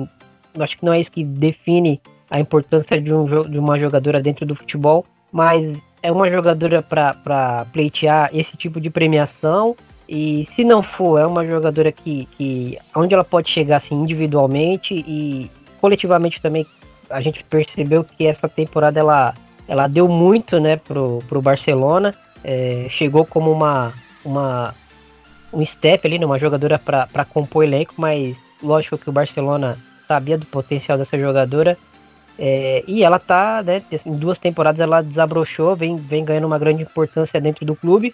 [0.59, 4.45] Acho que não é isso que define a importância de, um, de uma jogadora dentro
[4.45, 9.75] do futebol, mas é uma jogadora para pleitear esse tipo de premiação
[10.07, 14.93] e se não for, é uma jogadora que, que onde ela pode chegar assim individualmente
[14.93, 16.65] e coletivamente também
[17.09, 19.33] a gente percebeu que essa temporada ela,
[19.67, 22.13] ela deu muito né, pro, pro Barcelona.
[22.43, 24.73] É, chegou como uma, uma
[25.51, 30.45] um step ali, numa jogadora para compor elenco, mas lógico que o Barcelona sabia do
[30.45, 31.77] potencial dessa jogadora.
[32.39, 36.83] É, e ela tá, né, em duas temporadas ela desabrochou, vem, vem ganhando uma grande
[36.83, 38.13] importância dentro do clube.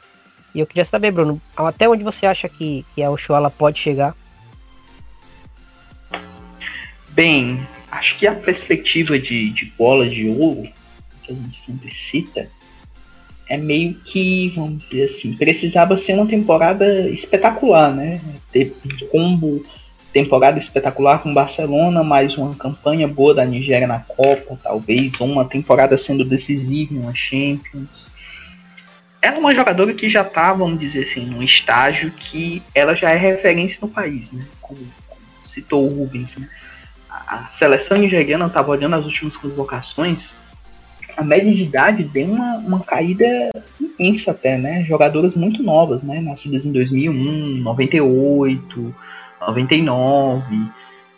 [0.56, 4.16] E eu queria saber, Bruno, até onde você acha que, que a Oshuala pode chegar?
[7.10, 7.60] Bem,
[7.92, 10.70] acho que a perspectiva de, de bola de ouro,
[11.24, 12.50] que a gente sempre cita,
[13.48, 18.22] é meio que, vamos dizer assim, precisava ser uma temporada espetacular, né?
[18.52, 19.66] Ter um combo
[20.14, 25.98] temporada espetacular com Barcelona, mais uma campanha boa da Nigéria na Copa, talvez uma temporada
[25.98, 28.08] sendo decisiva uma Champions.
[29.20, 33.10] Ela é uma jogadora que já está, vamos dizer assim, num estágio que ela já
[33.10, 34.46] é referência no país, né?
[34.62, 36.48] Como, como citou o Rubens, né?
[37.10, 40.36] A seleção nigeriana estava olhando as últimas convocações,
[41.16, 43.26] a média de idade deu uma, uma caída
[43.80, 44.84] imensa até, né?
[44.84, 46.20] Jogadoras muito novas, né?
[46.22, 48.96] Nascidas em 2001, 98,
[49.42, 50.72] 99.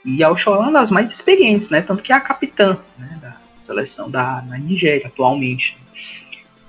[0.04, 1.82] E a Oxolá é uma das mais experientes, né?
[1.82, 3.18] Tanto que é a capitã né?
[3.22, 5.78] da seleção da, da Nigéria atualmente.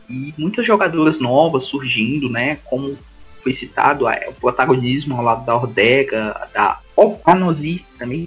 [0.09, 2.59] E muitas jogadoras novas surgindo, né?
[2.65, 2.97] Como
[3.43, 8.27] foi citado, o protagonismo ao lado da Ordega, da Opanozi também,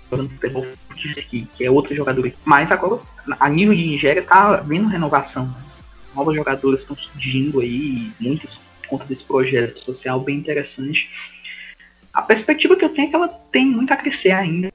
[1.28, 2.32] que, que é outra jogadora.
[2.46, 3.02] Mas agora,
[3.40, 5.54] a nível de Nigéria, tá vendo renovação.
[6.16, 11.10] Novas jogadoras estão surgindo aí, muitas por conta desse projeto social bem interessante.
[12.14, 14.72] A perspectiva que eu tenho é que ela tem muito a crescer ainda,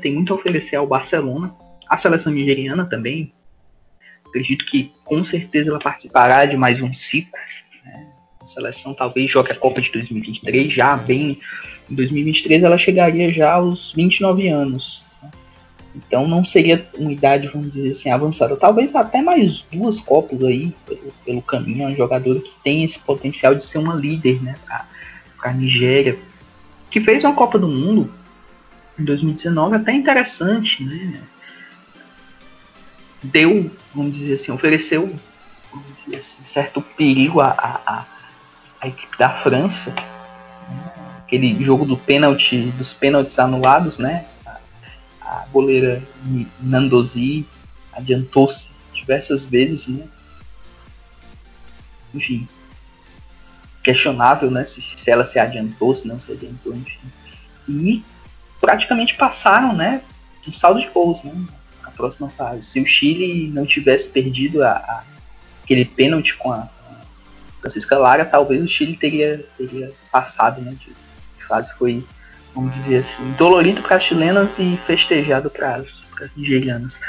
[0.00, 1.54] tem muito a oferecer ao Barcelona,
[1.88, 3.32] a seleção nigeriana também.
[4.26, 7.32] Acredito que com certeza ela participará de mais um ciclo.
[7.84, 8.06] Né?
[8.52, 11.38] Seleção talvez jogue a Copa de 2023 já bem.
[11.90, 15.02] Em 2023 ela chegaria já aos 29 anos.
[15.94, 18.56] Então não seria uma idade, vamos dizer assim, avançada.
[18.56, 21.84] Talvez até mais duas Copas aí pelo, pelo caminho.
[21.84, 26.18] É um jogador que tem esse potencial de ser uma líder né, para a Nigéria.
[26.90, 28.12] Que fez uma Copa do Mundo
[28.98, 31.20] em 2019 até interessante, né?
[33.22, 35.14] Deu, vamos dizer assim, ofereceu
[36.04, 38.06] dizer assim, certo perigo à, à,
[38.80, 39.94] à equipe da França.
[41.18, 44.26] Aquele jogo do pênalti, dos pênaltis anulados, né?
[45.30, 46.02] a goleira
[46.60, 47.46] Nandozi
[47.92, 50.08] adiantou-se diversas vezes, né?
[52.12, 52.48] Enfim,
[53.84, 54.64] questionável, né?
[54.64, 57.12] Se, se ela se adiantou, se não se adiantou, enfim.
[57.68, 58.04] E
[58.60, 60.02] praticamente passaram, né?
[60.48, 61.32] Um saldo de gols, né?
[61.84, 62.62] A próxima fase.
[62.62, 65.04] Se o Chile não tivesse perdido a, a
[65.62, 66.79] aquele pênalti com a, a
[67.60, 70.72] Francisca Lara, talvez o Chile teria, teria passado, né?
[70.72, 70.86] De,
[71.38, 72.04] de fase foi
[72.54, 76.02] vamos dizer assim, dolorido para as chilenas e festejado para as
[76.36, 77.00] nigerianas.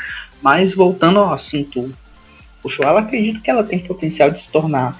[0.42, 1.94] Mas voltando ao assunto,
[2.64, 5.00] o eu acredito que ela tem potencial de se tornar.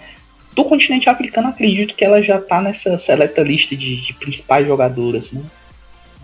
[0.54, 5.32] Do continente africano, acredito que ela já está nessa seleta lista de, de, principais jogadoras.
[5.32, 5.42] Né?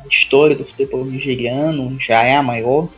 [0.04, 2.90] A história do futebol nigeriano já é a maior,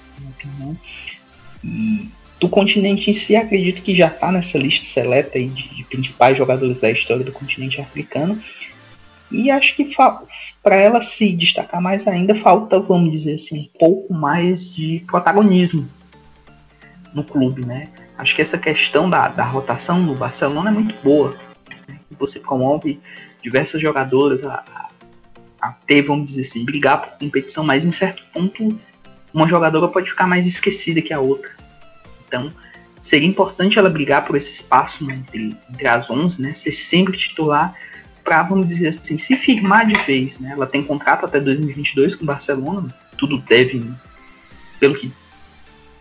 [1.64, 6.38] E do continente em si, acredito que já está nessa lista seleta de, de principais
[6.38, 8.40] jogadores da história do continente africano.
[9.32, 9.94] E acho que
[10.64, 15.88] para ela se destacar mais ainda, falta, vamos dizer assim, um pouco mais de protagonismo
[17.14, 17.90] no clube, né?
[18.18, 21.36] Acho que essa questão da, da rotação no Barcelona é muito boa.
[21.88, 22.00] Né?
[22.18, 23.00] Você promove
[23.42, 24.90] diversas jogadoras a, a,
[25.62, 28.78] a, ter, vamos dizer assim, brigar por competição, mas em certo ponto
[29.34, 31.52] uma jogadora pode ficar mais esquecida que a outra.
[32.30, 32.54] Então,
[33.02, 36.54] seria importante ela brigar por esse espaço né, entre, entre as 11, né?
[36.54, 37.76] Ser sempre titular
[38.24, 40.38] para, vamos dizer assim, se firmar de vez.
[40.40, 40.52] Né?
[40.52, 43.84] Ela tem contrato até 2022 com o Barcelona, tudo deve,
[44.80, 45.12] pelo que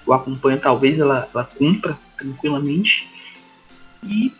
[0.06, 3.08] eu acompanho, talvez ela, ela cumpra tranquilamente.
[4.04, 4.32] E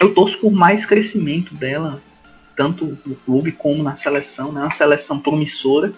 [0.00, 2.02] eu torço por mais crescimento dela,
[2.56, 4.60] tanto no clube como na seleção, né?
[4.60, 5.92] Uma seleção promissora.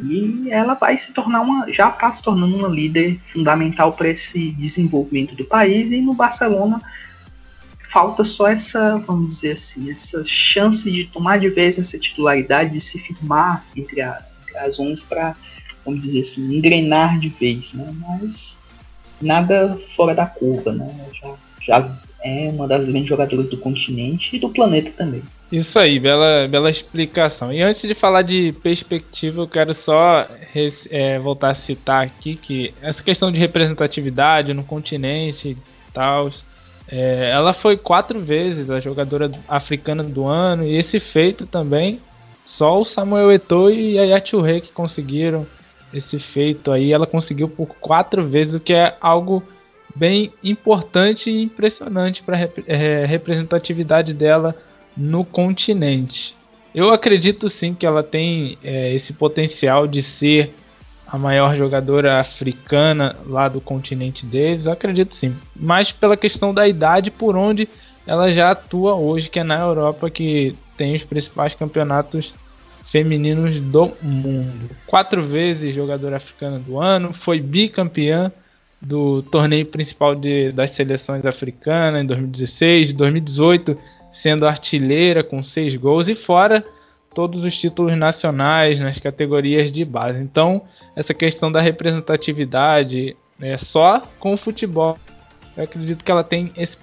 [0.00, 1.70] E ela vai se tornar uma.
[1.72, 5.90] já está se tornando uma líder fundamental para esse desenvolvimento do país.
[5.90, 6.80] E no Barcelona
[7.90, 12.80] falta só essa, vamos dizer assim, essa chance de tomar de vez essa titularidade, de
[12.80, 15.34] se firmar entre, a, entre as 11 para,
[15.84, 17.92] vamos dizer assim, engrenar de vez, né?
[17.98, 18.56] Mas
[19.20, 20.94] nada fora da curva, né?
[21.20, 25.22] Já, já é uma das grandes jogadoras do continente e do planeta também.
[25.50, 27.50] Isso aí, bela, bela explicação.
[27.50, 30.26] E antes de falar de perspectiva, eu quero só
[30.90, 36.30] é, voltar a citar aqui que essa questão de representatividade no continente e tal,
[36.86, 41.98] é, ela foi quatro vezes a jogadora africana do ano e esse feito também
[42.46, 45.46] só o Samuel Eto'o e a Yachurê que conseguiram
[45.94, 46.92] esse feito aí.
[46.92, 49.42] Ela conseguiu por quatro vezes, o que é algo
[49.96, 54.54] bem importante e impressionante para a é, representatividade dela
[54.98, 56.34] no continente.
[56.74, 60.52] Eu acredito sim que ela tem é, esse potencial de ser
[61.06, 65.34] a maior jogadora africana lá do continente deles, eu acredito sim.
[65.56, 67.66] Mas pela questão da idade, por onde
[68.06, 72.32] ela já atua hoje, que é na Europa, que tem os principais campeonatos
[72.90, 74.70] femininos do mundo.
[74.86, 78.30] Quatro vezes jogadora africana do ano, foi bicampeã
[78.80, 83.78] do torneio principal de, das seleções africanas em 2016, 2018,
[84.22, 86.64] sendo artilheira com seis gols e fora
[87.14, 90.20] todos os títulos nacionais nas categorias de base.
[90.20, 90.62] Então,
[90.94, 94.98] essa questão da representatividade é só com o futebol.
[95.56, 96.76] Eu acredito que ela tem esse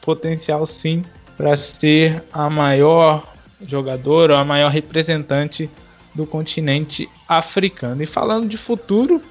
[0.00, 1.02] potencial sim
[1.36, 3.34] para ser a maior
[3.66, 5.68] jogadora, a maior representante
[6.14, 8.02] do continente africano.
[8.02, 9.22] E falando de futuro,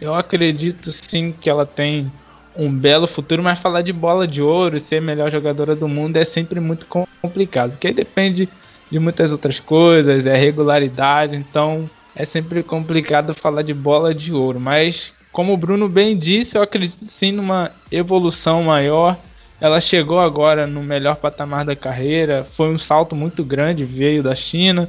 [0.00, 2.10] eu acredito sim que ela tem
[2.56, 6.16] um belo futuro, mas falar de bola de ouro e ser melhor jogadora do mundo
[6.16, 8.48] é sempre muito complicado, porque depende
[8.90, 14.60] de muitas outras coisas, é regularidade, então é sempre complicado falar de bola de ouro,
[14.60, 19.16] mas como o Bruno bem disse, eu acredito sim numa evolução maior.
[19.58, 24.36] Ela chegou agora no melhor patamar da carreira, foi um salto muito grande, veio da
[24.36, 24.88] China.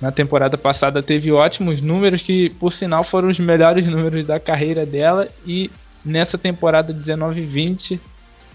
[0.00, 4.86] Na temporada passada teve ótimos números que, por sinal, foram os melhores números da carreira
[4.86, 5.68] dela e
[6.04, 7.98] nessa temporada 19-20,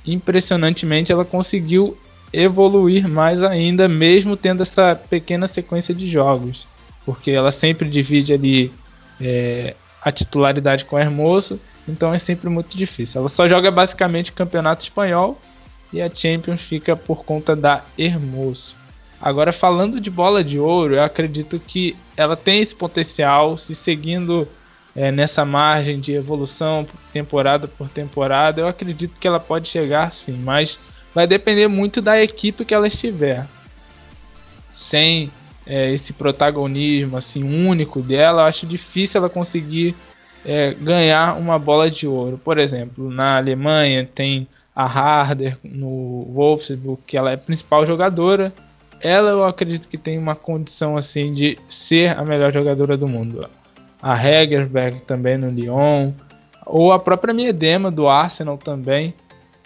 [0.05, 1.97] impressionantemente, ela conseguiu
[2.31, 6.67] evoluir mais ainda, mesmo tendo essa pequena sequência de jogos,
[7.05, 8.71] porque ela sempre divide ali
[9.19, 13.21] é, a titularidade com o Hermoso, então é sempre muito difícil.
[13.21, 15.39] Ela só joga basicamente campeonato espanhol
[15.91, 18.75] e a Champions fica por conta da Hermoso.
[19.19, 24.47] Agora falando de bola de ouro, eu acredito que ela tem esse potencial, se seguindo
[24.97, 30.41] é, nessa margem de evolução temporada por temporada, eu acredito que ela pode chegar sim,
[30.43, 30.79] mas
[31.13, 33.45] vai depender muito da equipe que ela estiver.
[34.73, 35.29] Sem
[35.67, 39.95] é, esse protagonismo assim único dela, eu acho difícil ela conseguir
[40.43, 42.41] é, ganhar uma bola de ouro.
[42.43, 48.51] Por exemplo, na Alemanha tem a Harder no Wolfsburg, que ela é principal jogadora.
[48.99, 51.55] Ela eu acredito que tem uma condição assim de
[51.87, 53.47] ser a melhor jogadora do mundo
[54.01, 56.11] a Hegerberg também no Lyon,
[56.65, 59.13] ou a própria Miedema do Arsenal também.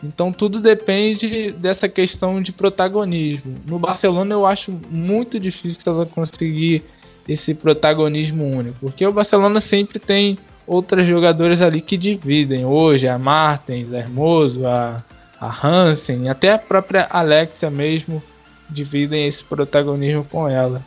[0.03, 3.55] Então tudo depende dessa questão de protagonismo.
[3.65, 6.83] No Barcelona eu acho muito difícil ela conseguir
[7.27, 12.65] esse protagonismo único, porque o Barcelona sempre tem outras jogadoras ali que dividem.
[12.65, 15.03] Hoje a Martens, a Hermoso, a,
[15.39, 18.21] a Hansen, até a própria Alexia mesmo
[18.69, 20.81] dividem esse protagonismo com ela.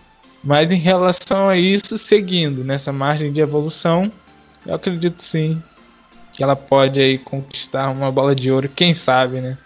[0.44, 4.12] Mas em relação a isso, seguindo nessa margem de evolução,
[4.66, 5.61] eu acredito sim
[6.33, 9.57] que ela pode aí conquistar uma bola de ouro, quem sabe, né?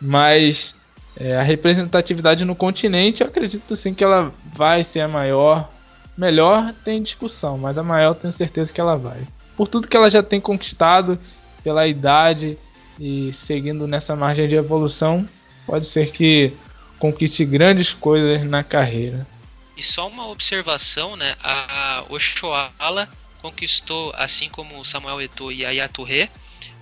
[0.00, 0.74] Mas
[1.16, 5.68] é, a representatividade no continente, eu acredito sim que ela vai ser a maior.
[6.18, 9.20] Melhor tem discussão, mas a maior tenho certeza que ela vai.
[9.56, 11.18] Por tudo que ela já tem conquistado,
[11.62, 12.58] pela idade
[12.98, 15.26] e seguindo nessa margem de evolução,
[15.66, 16.52] pode ser que
[16.98, 19.26] conquiste grandes coisas na carreira.
[19.80, 21.34] E só uma observação, né?
[21.42, 26.28] A Oshoala conquistou, assim como o Samuel Eto'o e a Yaturé,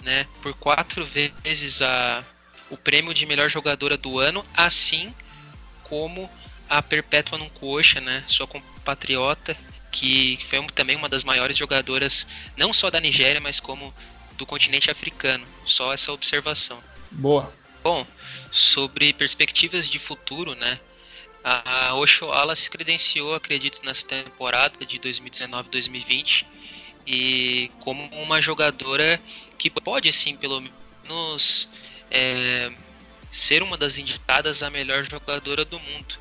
[0.02, 0.26] né?
[0.42, 2.24] Por quatro vezes a,
[2.68, 5.14] o prêmio de melhor jogadora do ano, assim
[5.84, 6.28] como
[6.68, 8.24] a Perpétua Nuncoxa, né?
[8.26, 9.56] Sua compatriota,
[9.92, 13.94] que foi também uma das maiores jogadoras, não só da Nigéria, mas como
[14.36, 15.46] do continente africano.
[15.64, 16.82] Só essa observação.
[17.12, 17.54] Boa.
[17.80, 18.04] Bom,
[18.50, 20.80] sobre perspectivas de futuro, né?
[21.50, 26.44] A Oshoala se credenciou, acredito, nessa temporada de 2019-2020
[27.06, 29.18] e como uma jogadora
[29.56, 30.62] que pode, sim, pelo
[31.02, 31.66] menos
[32.10, 32.70] é,
[33.30, 36.18] ser uma das indicadas a melhor jogadora do mundo.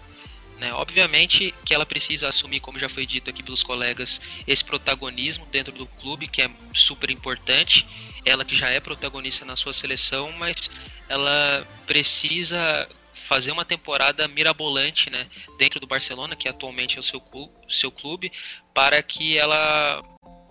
[0.60, 0.74] Né?
[0.74, 5.74] Obviamente que ela precisa assumir, como já foi dito aqui pelos colegas, esse protagonismo dentro
[5.74, 7.86] do clube, que é super importante.
[8.24, 10.72] Ela que já é protagonista na sua seleção, mas
[11.10, 12.88] ela precisa
[13.28, 15.28] fazer uma temporada mirabolante né,
[15.60, 18.32] dentro do Barcelona, que atualmente é o seu clube, seu clube
[18.74, 20.02] para que ela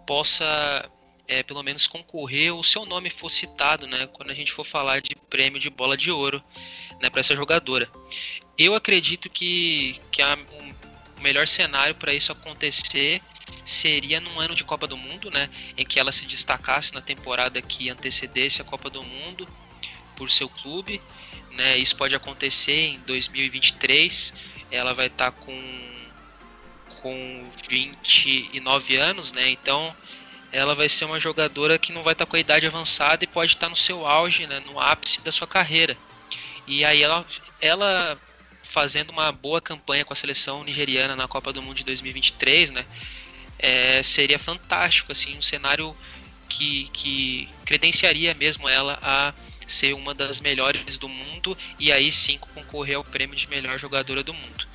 [0.07, 0.91] possa
[1.27, 5.01] é, pelo menos concorrer, o seu nome for citado né, quando a gente for falar
[5.01, 6.45] de prêmio de bola de ouro
[7.01, 7.91] né, para essa jogadora.
[8.59, 13.23] Eu acredito que, que o melhor cenário para isso acontecer
[13.65, 17.63] seria num ano de Copa do Mundo, né, em que ela se destacasse na temporada
[17.63, 19.49] que antecedesse a Copa do Mundo
[20.15, 21.01] por seu clube
[21.57, 21.77] né?
[21.79, 24.35] Isso pode acontecer em 2023.
[24.71, 25.97] Ela vai estar tá com
[27.03, 29.51] com 29 anos, né?
[29.51, 29.95] Então
[30.53, 33.27] ela vai ser uma jogadora que não vai estar tá com a idade avançada e
[33.27, 34.61] pode estar tá no seu auge, né?
[34.67, 35.97] no ápice da sua carreira.
[36.67, 37.25] E aí ela,
[37.61, 38.19] ela
[38.63, 42.85] fazendo uma boa campanha com a seleção nigeriana na Copa do Mundo de 2023, né?
[43.59, 45.97] É, seria fantástico, assim, um cenário
[46.49, 49.33] que, que credenciaria mesmo ela a
[49.67, 54.23] ser uma das melhores do mundo e aí sim concorrer ao prêmio de melhor jogadora
[54.23, 54.67] do mundo.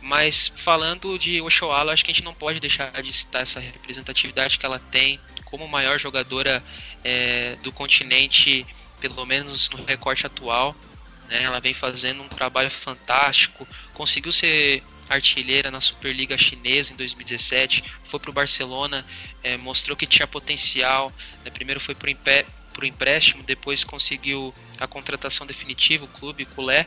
[0.00, 4.58] Mas falando de Oshoala, acho que a gente não pode deixar de citar essa representatividade
[4.58, 6.62] que ela tem como maior jogadora
[7.04, 8.66] é, do continente,
[9.00, 10.74] pelo menos no recorte atual.
[11.28, 11.42] Né?
[11.42, 18.20] Ela vem fazendo um trabalho fantástico, conseguiu ser artilheira na Superliga Chinesa em 2017, foi
[18.20, 19.04] para o Barcelona,
[19.42, 21.12] é, mostrou que tinha potencial.
[21.44, 21.50] Né?
[21.50, 22.10] Primeiro foi para o
[22.84, 26.86] empréstimo, depois conseguiu a contratação definitiva, o clube, o Culé,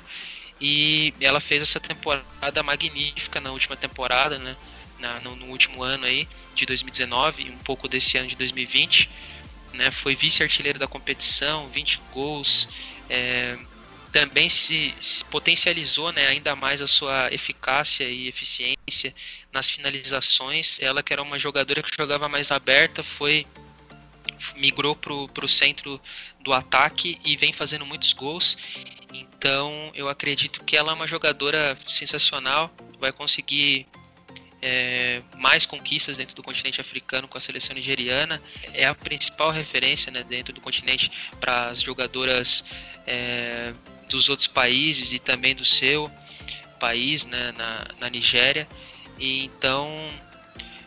[0.60, 4.56] e ela fez essa temporada magnífica na última temporada, né?
[5.00, 9.10] Na, no, no, último ano aí de 2019 e um pouco desse ano de 2020,
[9.74, 9.92] né?
[9.92, 12.70] Foi vice-artilheiro da competição, 20 gols,
[13.10, 13.58] é,
[14.14, 19.14] também se, se, potencializou né, ainda mais a sua eficácia e eficiência
[19.52, 20.80] nas finalizações.
[20.80, 23.46] Ela que era uma jogadora que jogava mais aberta, foi
[24.56, 26.00] migrou para o centro
[26.40, 28.58] do ataque e vem fazendo muitos gols.
[29.14, 33.88] Então eu acredito que ela é uma jogadora sensacional, vai conseguir
[34.62, 38.42] é, mais conquistas dentro do continente africano com a seleção nigeriana.
[38.74, 42.64] É a principal referência né, dentro do continente para as jogadoras
[43.06, 43.74] é,
[44.10, 46.10] dos outros países e também do seu
[46.80, 48.68] país, né, na, na Nigéria.
[49.20, 50.10] E então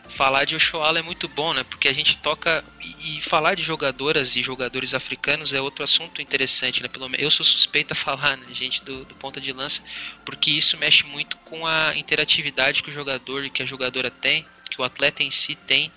[0.09, 1.63] falar de Oshoala é muito bom, né?
[1.63, 6.81] Porque a gente toca e, falar de jogadoras e jogadores africanos é outro assunto interessante,
[6.81, 6.87] né?
[6.87, 9.81] Pelo eu sou suspeita a falar, né, gente do, do ponta de lança,
[10.25, 14.45] porque isso mexe muito com a interatividade que o jogador e que a jogadora tem,
[14.69, 15.91] que o atleta em si tem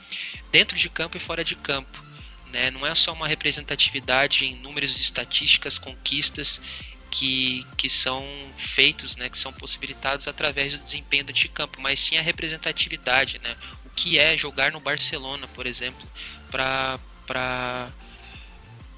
[0.50, 2.04] dentro de campo e fora de campo.
[2.52, 2.70] Né?
[2.70, 6.60] Não é só uma representatividade em números estatísticas, conquistas
[7.10, 8.24] que, que são
[8.56, 13.56] feitos, né, que são possibilitados através do desempenho de campo, mas sim a representatividade, né,
[13.94, 16.06] que é jogar no Barcelona, por exemplo,
[16.50, 17.88] para para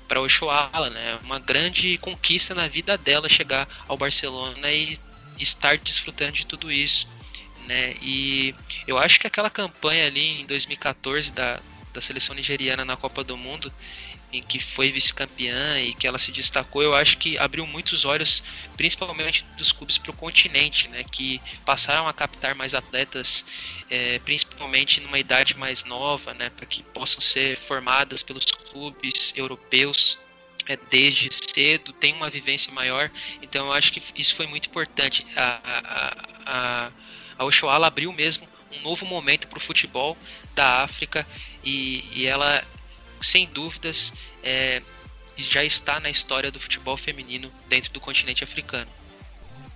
[0.09, 4.99] para Oshoala, né, uma grande conquista na vida dela chegar ao Barcelona e
[5.38, 7.09] estar desfrutando de tudo isso,
[7.66, 8.55] né, e
[8.86, 11.61] eu acho que aquela campanha ali em 2014 da,
[11.95, 13.72] da seleção nigeriana na Copa do Mundo
[14.33, 18.43] em que foi vice-campeã e que ela se destacou, eu acho que abriu muitos olhos,
[18.76, 23.45] principalmente dos clubes para o continente, né, que passaram a captar mais atletas,
[23.91, 30.18] é, principalmente numa idade mais nova, né, para que possam ser formadas pelos clubes europeus
[30.66, 33.11] é, desde cedo, tem uma vivência maior,
[33.43, 35.26] então eu acho que isso foi muito importante.
[35.37, 36.16] A, a,
[36.47, 36.93] a,
[37.39, 40.16] a Oshoala abriu mesmo um novo momento para o futebol
[40.55, 41.26] da África
[41.62, 42.64] e, e ela
[43.23, 44.12] sem dúvidas,
[44.43, 44.83] é,
[45.37, 48.87] já está na história do futebol feminino dentro do continente africano.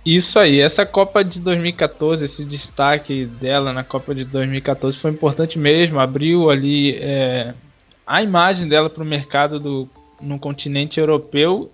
[0.05, 5.59] Isso aí, essa Copa de 2014, esse destaque dela na Copa de 2014 foi importante
[5.59, 7.53] mesmo, abriu ali é,
[8.05, 9.89] a imagem dela para o mercado do,
[10.21, 11.69] no continente europeu,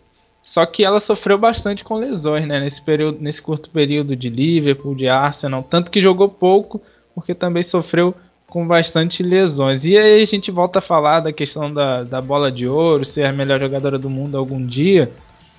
[0.45, 4.95] só que ela sofreu bastante com lesões né, nesse, período, nesse curto período de Liverpool,
[4.95, 6.81] de Arsenal, tanto que jogou pouco,
[7.13, 8.15] porque também sofreu
[8.53, 9.83] com bastante lesões.
[9.83, 13.23] E aí a gente volta a falar da questão da, da bola de ouro, ser
[13.23, 15.11] a melhor jogadora do mundo algum dia.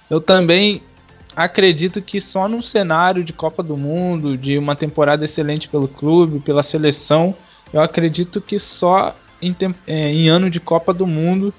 [0.08, 0.80] Eu também
[1.34, 6.38] acredito que só num cenário de Copa do Mundo, de uma temporada excelente pelo clube,
[6.38, 7.34] pela seleção,
[7.72, 9.56] eu acredito que só em,
[9.88, 11.52] é, em ano de Copa do Mundo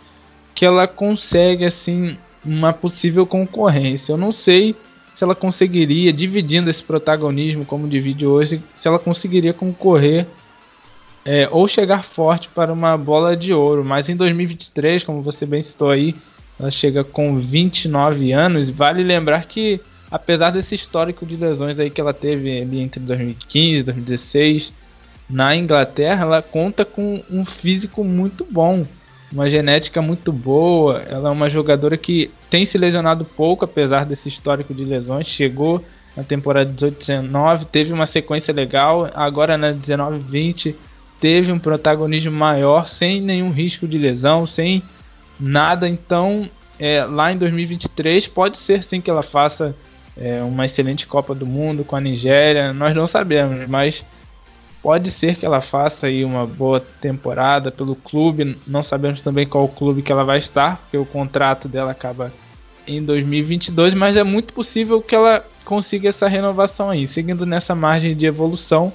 [0.56, 4.14] que ela consegue assim uma possível concorrência.
[4.14, 4.74] Eu não sei
[5.18, 10.26] se ela conseguiria, dividindo esse protagonismo como divide hoje, se ela conseguiria concorrer
[11.26, 13.84] é, ou chegar forte para uma bola de ouro.
[13.84, 16.15] Mas em 2023, como você bem citou aí,
[16.59, 18.69] ela chega com 29 anos.
[18.69, 23.80] Vale lembrar que, apesar desse histórico de lesões aí que ela teve ali entre 2015
[23.80, 24.71] e 2016
[25.28, 28.86] na Inglaterra, ela conta com um físico muito bom,
[29.32, 31.01] uma genética muito boa.
[31.09, 35.28] Ela é uma jogadora que tem se lesionado pouco, apesar desse histórico de lesões.
[35.28, 35.84] Chegou
[36.15, 39.09] na temporada 18-19, teve uma sequência legal.
[39.15, 40.76] Agora na 19-20
[41.20, 44.84] teve um protagonismo maior, sem nenhum risco de lesão, sem
[45.39, 45.88] nada.
[45.88, 46.49] Então,
[46.80, 49.76] é, lá em 2023, pode ser sim que ela faça
[50.18, 52.74] é, uma excelente Copa do Mundo com a Nigéria.
[52.74, 54.03] Nós não sabemos, mas
[54.82, 58.57] pode ser que ela faça aí uma boa temporada pelo clube.
[58.68, 62.32] Não sabemos também qual clube que ela vai estar, porque o contrato dela acaba
[62.88, 68.16] em 2022, mas é muito possível que ela consiga essa renovação aí, seguindo nessa margem
[68.16, 68.93] de evolução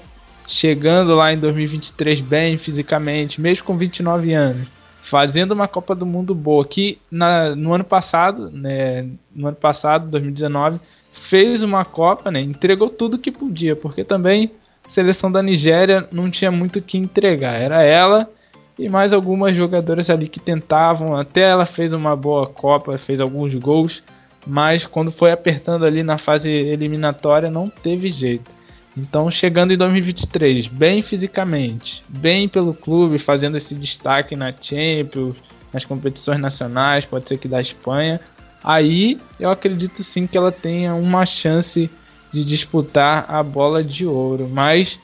[0.50, 4.66] chegando lá em 2023 bem fisicamente, mesmo com 29 anos,
[5.04, 10.10] fazendo uma Copa do Mundo boa, que na, no ano passado, né, no ano passado,
[10.10, 10.80] 2019,
[11.28, 14.50] fez uma Copa, né, entregou tudo que podia, porque também
[14.88, 18.28] a seleção da Nigéria não tinha muito o que entregar, era ela
[18.76, 23.54] e mais algumas jogadoras ali que tentavam, até ela fez uma boa Copa, fez alguns
[23.54, 24.02] gols,
[24.44, 28.50] mas quando foi apertando ali na fase eliminatória não teve jeito.
[28.96, 35.36] Então, chegando em 2023, bem fisicamente, bem pelo clube, fazendo esse destaque na Champions,
[35.72, 38.20] nas competições nacionais, pode ser que da Espanha,
[38.62, 41.90] aí eu acredito sim que ela tenha uma chance
[42.32, 44.48] de disputar a bola de ouro.
[44.48, 44.98] Mas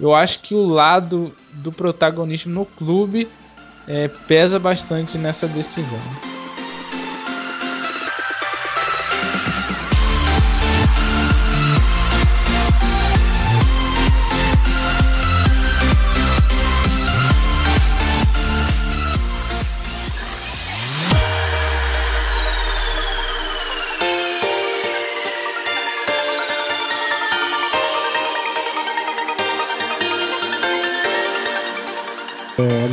[0.00, 3.28] eu acho que o lado do protagonismo no clube
[3.86, 6.35] é, pesa bastante nessa decisão.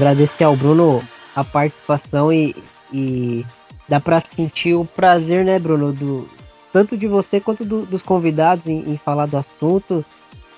[0.04, 1.01] Agradecer ao Bruno
[1.34, 2.56] a participação e,
[2.91, 3.45] e
[3.88, 6.28] dá para sentir o prazer, né, Bruno, do,
[6.74, 10.06] tanto de você quanto do, dos convidados em, em, falar do assunto.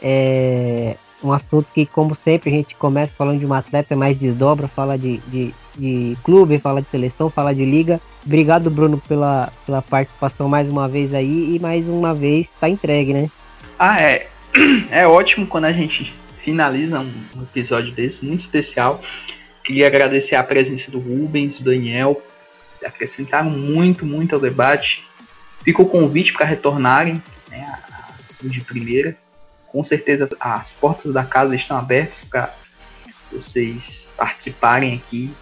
[0.02, 4.68] É um assunto que, como sempre, a gente começa falando de um atleta, mais desdobra,
[4.68, 8.02] fala de, de, de clube, fala de seleção, fala de liga.
[8.26, 13.14] Obrigado, Bruno, pela, pela participação mais uma vez aí e mais uma vez está entregue,
[13.14, 13.30] né?
[13.78, 14.28] Ah, é.
[14.90, 19.02] É ótimo quando a gente finaliza um episódio desse, muito especial.
[19.66, 22.22] Queria agradecer a presença do Rubens, do Daniel,
[22.86, 25.04] acrescentaram muito, muito ao debate.
[25.64, 27.80] Fica o convite para retornarem né,
[28.44, 29.18] de primeira.
[29.68, 32.54] Com certeza as portas da casa estão abertas para
[33.32, 35.34] vocês participarem aqui.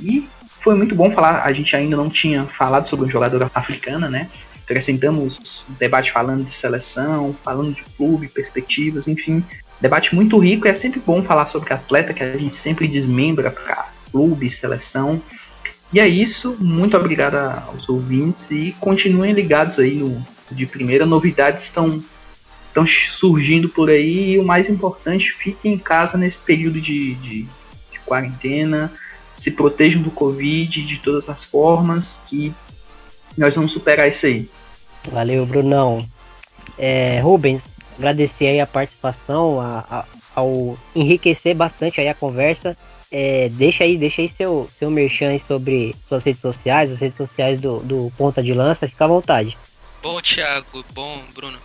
[0.00, 0.28] E
[0.60, 1.44] foi muito bom falar.
[1.44, 4.28] A gente ainda não tinha falado sobre um jogador africana, né?
[4.64, 9.44] Acrescentamos um debate falando de seleção, falando de clube, perspectivas, enfim.
[9.80, 13.50] Debate muito rico e é sempre bom falar sobre atleta que a gente sempre desmembra
[13.50, 15.22] para clube, seleção.
[15.92, 21.06] E é isso, muito obrigado aos ouvintes e continuem ligados aí no de primeira.
[21.06, 22.02] Novidades estão
[22.68, 27.42] estão surgindo por aí e o mais importante, fiquem em casa nesse período de, de,
[27.90, 28.92] de quarentena,
[29.34, 32.54] se protejam do Covid de todas as formas, que
[33.36, 34.48] nós vamos superar isso aí.
[35.10, 36.06] Valeu, Brunão.
[36.78, 37.62] É, Rubens,
[38.00, 42.76] agradecer aí a participação, a, a, ao enriquecer bastante aí a conversa.
[43.12, 47.60] É, deixa aí, deixa aí seu, seu merchan sobre suas redes sociais, as redes sociais
[47.60, 49.56] do, do Ponta de Lança, fica à vontade.
[50.02, 51.58] Bom, Thiago, bom, Bruno.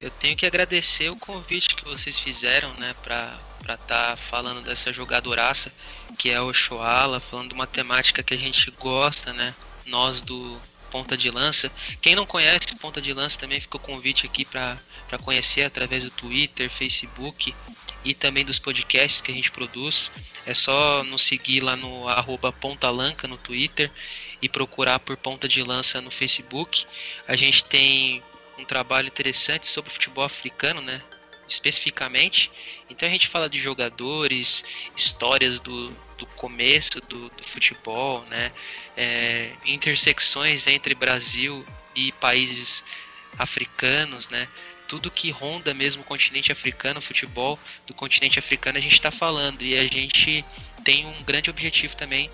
[0.00, 4.60] Eu tenho que agradecer o convite que vocês fizeram, né, para para estar tá falando
[4.62, 5.70] dessa jogadoraça
[6.18, 9.54] que é o Shoala, falando de uma temática que a gente gosta, né?
[9.86, 10.60] Nós do
[10.90, 11.70] Ponta de Lança.
[12.00, 14.76] Quem não conhece Ponta de Lança também fica o convite aqui para
[15.12, 17.54] para conhecer através do Twitter, Facebook
[18.02, 20.10] e também dos podcasts que a gente produz.
[20.46, 23.90] É só nos seguir lá no arroba Pontalanca no Twitter
[24.40, 26.86] e procurar por Ponta de Lança no Facebook.
[27.28, 28.22] A gente tem
[28.58, 31.02] um trabalho interessante sobre futebol africano, né?
[31.46, 32.50] Especificamente.
[32.88, 34.64] Então a gente fala de jogadores,
[34.96, 38.50] histórias do, do começo do, do futebol, né?
[38.96, 41.62] É, intersecções entre Brasil
[41.94, 42.82] e países
[43.38, 44.48] africanos, né?
[44.92, 49.10] Tudo que ronda mesmo o continente africano, o futebol do continente africano, a gente está
[49.10, 49.62] falando.
[49.62, 50.44] E a gente
[50.84, 52.30] tem um grande objetivo também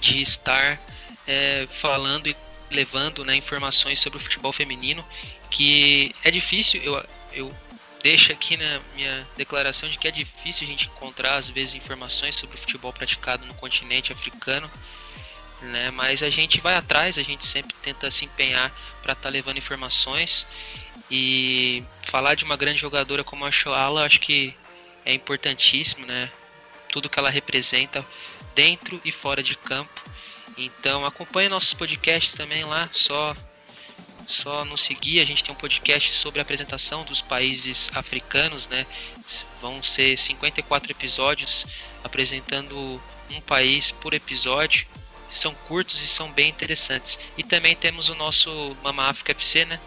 [0.00, 0.80] de estar
[1.26, 2.36] é, falando e
[2.70, 5.04] levando né, informações sobre o futebol feminino,
[5.50, 7.56] que é difícil, eu, eu
[8.02, 12.36] deixo aqui na minha declaração de que é difícil a gente encontrar às vezes informações
[12.36, 14.70] sobre o futebol praticado no continente africano,
[15.60, 15.90] né?
[15.90, 18.70] Mas a gente vai atrás, a gente sempre tenta se empenhar
[19.02, 20.46] para estar tá levando informações
[21.10, 24.54] e falar de uma grande jogadora como a Shoala, acho que
[25.04, 26.30] é importantíssimo, né?
[26.90, 28.04] Tudo que ela representa
[28.54, 30.02] dentro e fora de campo.
[30.56, 33.34] Então acompanhe nossos podcasts também lá, só
[34.28, 38.86] só nos seguir, a gente tem um podcast sobre a apresentação dos países africanos, né?
[39.60, 41.66] Vão ser 54 episódios
[42.04, 44.86] apresentando um país por episódio.
[45.28, 47.18] São curtos e são bem interessantes.
[47.36, 49.80] E também temos o nosso Mama África FC, né?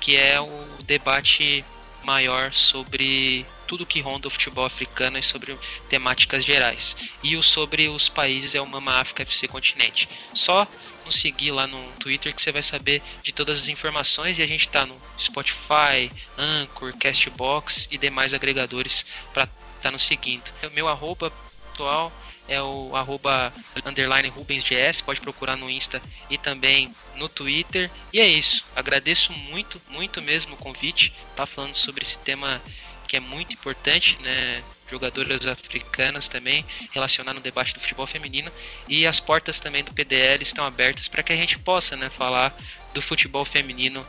[0.00, 1.64] Que é o debate
[2.04, 6.96] maior sobre tudo que ronda o futebol africano e sobre temáticas gerais.
[7.22, 10.08] E o sobre os países é o Mama África FC Continente.
[10.32, 10.66] Só
[11.04, 14.46] nos seguir lá no Twitter que você vai saber de todas as informações e a
[14.46, 20.44] gente está no Spotify, Anchor, Castbox e demais agregadores para estar tá nos seguindo.
[20.62, 21.32] O meu arroba
[21.72, 22.12] atual
[22.48, 23.52] é o arroba
[23.84, 27.90] underline RubensGS, pode procurar no Insta e também no Twitter.
[28.12, 28.64] E é isso.
[28.74, 31.12] Agradeço muito, muito mesmo o convite.
[31.34, 32.60] Tá falando sobre esse tema
[33.06, 34.62] que é muito importante, né?
[34.88, 38.52] Jogadoras africanas também relacionar no debate do futebol feminino
[38.88, 42.56] e as portas também do PDL estão abertas para que a gente possa, né, falar
[42.94, 44.06] do futebol feminino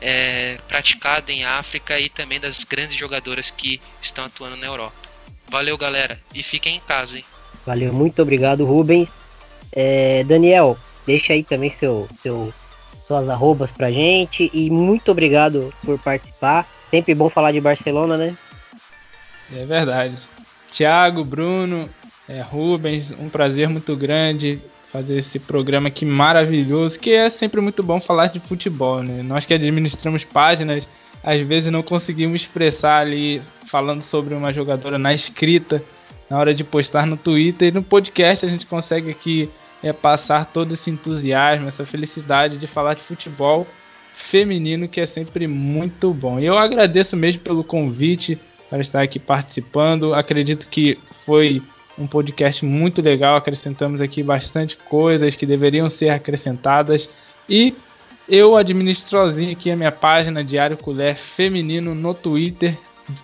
[0.00, 4.96] é, praticado em África e também das grandes jogadoras que estão atuando na Europa.
[5.48, 7.24] Valeu, galera, e fiquem em casa, hein?
[7.70, 9.08] Valeu, muito obrigado, Rubens.
[9.70, 12.52] É, Daniel, deixa aí também seu, seu,
[13.06, 16.66] suas arrobas pra gente e muito obrigado por participar.
[16.90, 18.36] Sempre bom falar de Barcelona, né?
[19.54, 20.16] É verdade.
[20.72, 21.88] Thiago, Bruno,
[22.28, 24.58] é, Rubens, um prazer muito grande
[24.90, 29.22] fazer esse programa aqui maravilhoso, que é sempre muito bom falar de futebol, né?
[29.22, 30.84] Nós que administramos páginas,
[31.22, 35.80] às vezes não conseguimos expressar ali falando sobre uma jogadora na escrita,
[36.30, 39.50] na hora de postar no Twitter e no podcast a gente consegue aqui
[39.82, 43.66] é, passar todo esse entusiasmo, essa felicidade de falar de futebol
[44.30, 46.38] feminino que é sempre muito bom.
[46.38, 50.14] E eu agradeço mesmo pelo convite para estar aqui participando.
[50.14, 51.60] Acredito que foi
[51.98, 53.36] um podcast muito legal.
[53.36, 57.08] Acrescentamos aqui bastante coisas que deveriam ser acrescentadas.
[57.48, 57.74] E
[58.28, 62.76] eu administro sozinho aqui a minha página Diário Colher Feminino no Twitter,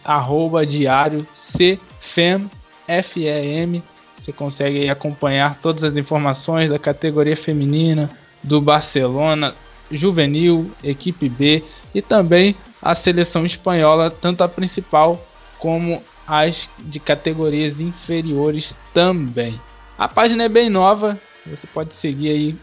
[0.05, 2.51] arroba diário CFEM,
[2.87, 3.83] F-E-M.
[4.23, 8.11] Você consegue acompanhar todas as informações da categoria feminina,
[8.43, 9.55] do Barcelona,
[9.91, 11.63] juvenil, equipe B
[11.95, 15.25] e também a seleção espanhola, tanto a principal
[15.59, 19.61] como as de categorias inferiores também.
[19.97, 22.57] A página é bem nova, você pode seguir aí,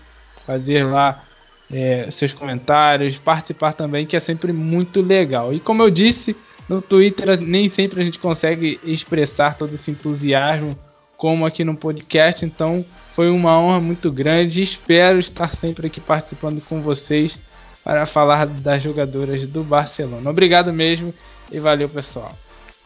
[0.46, 1.24] fazer lá
[1.72, 5.54] é, seus comentários, participar também, que é sempre muito legal.
[5.54, 6.36] E como eu disse,
[6.74, 10.76] no Twitter nem sempre a gente consegue expressar todo esse entusiasmo
[11.16, 12.84] como aqui no podcast, então
[13.16, 14.64] foi uma honra muito grande.
[14.64, 17.38] Espero estar sempre aqui participando com vocês
[17.84, 20.28] para falar das jogadoras do Barcelona.
[20.30, 21.14] Obrigado mesmo
[21.52, 22.36] e valeu, pessoal.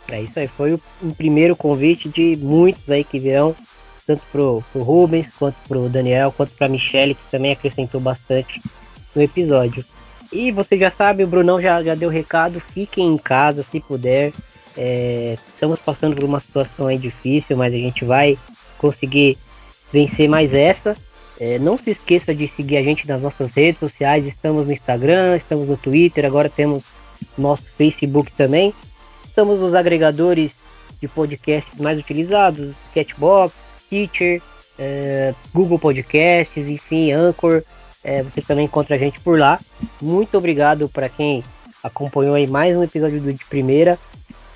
[0.09, 3.55] É isso aí, foi um primeiro convite de muitos aí que virão,
[4.05, 8.61] tanto pro, pro Rubens, quanto pro Daniel, quanto pra Michelle, que também acrescentou bastante
[9.15, 9.83] no episódio.
[10.31, 14.33] E você já sabe, o Brunão já, já deu recado, fiquem em casa se puder.
[14.75, 18.37] É, estamos passando por uma situação aí difícil, mas a gente vai
[18.77, 19.37] conseguir
[19.91, 20.95] vencer mais essa.
[21.39, 24.25] É, não se esqueça de seguir a gente nas nossas redes sociais.
[24.25, 26.83] Estamos no Instagram, estamos no Twitter, agora temos
[27.37, 28.73] nosso Facebook também.
[29.23, 30.55] Estamos nos agregadores
[30.99, 33.53] de podcasts mais utilizados: Catbox,
[33.89, 34.41] Teacher,
[34.77, 37.63] é, Google Podcasts, enfim, Anchor.
[38.07, 39.59] É, você também encontra a gente por lá.
[40.01, 41.43] Muito obrigado para quem
[41.83, 43.99] acompanhou aí mais um episódio do de primeira.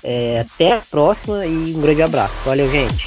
[0.02, 2.34] É, até a próxima e um grande abraço.
[2.46, 3.06] Valeu, gente.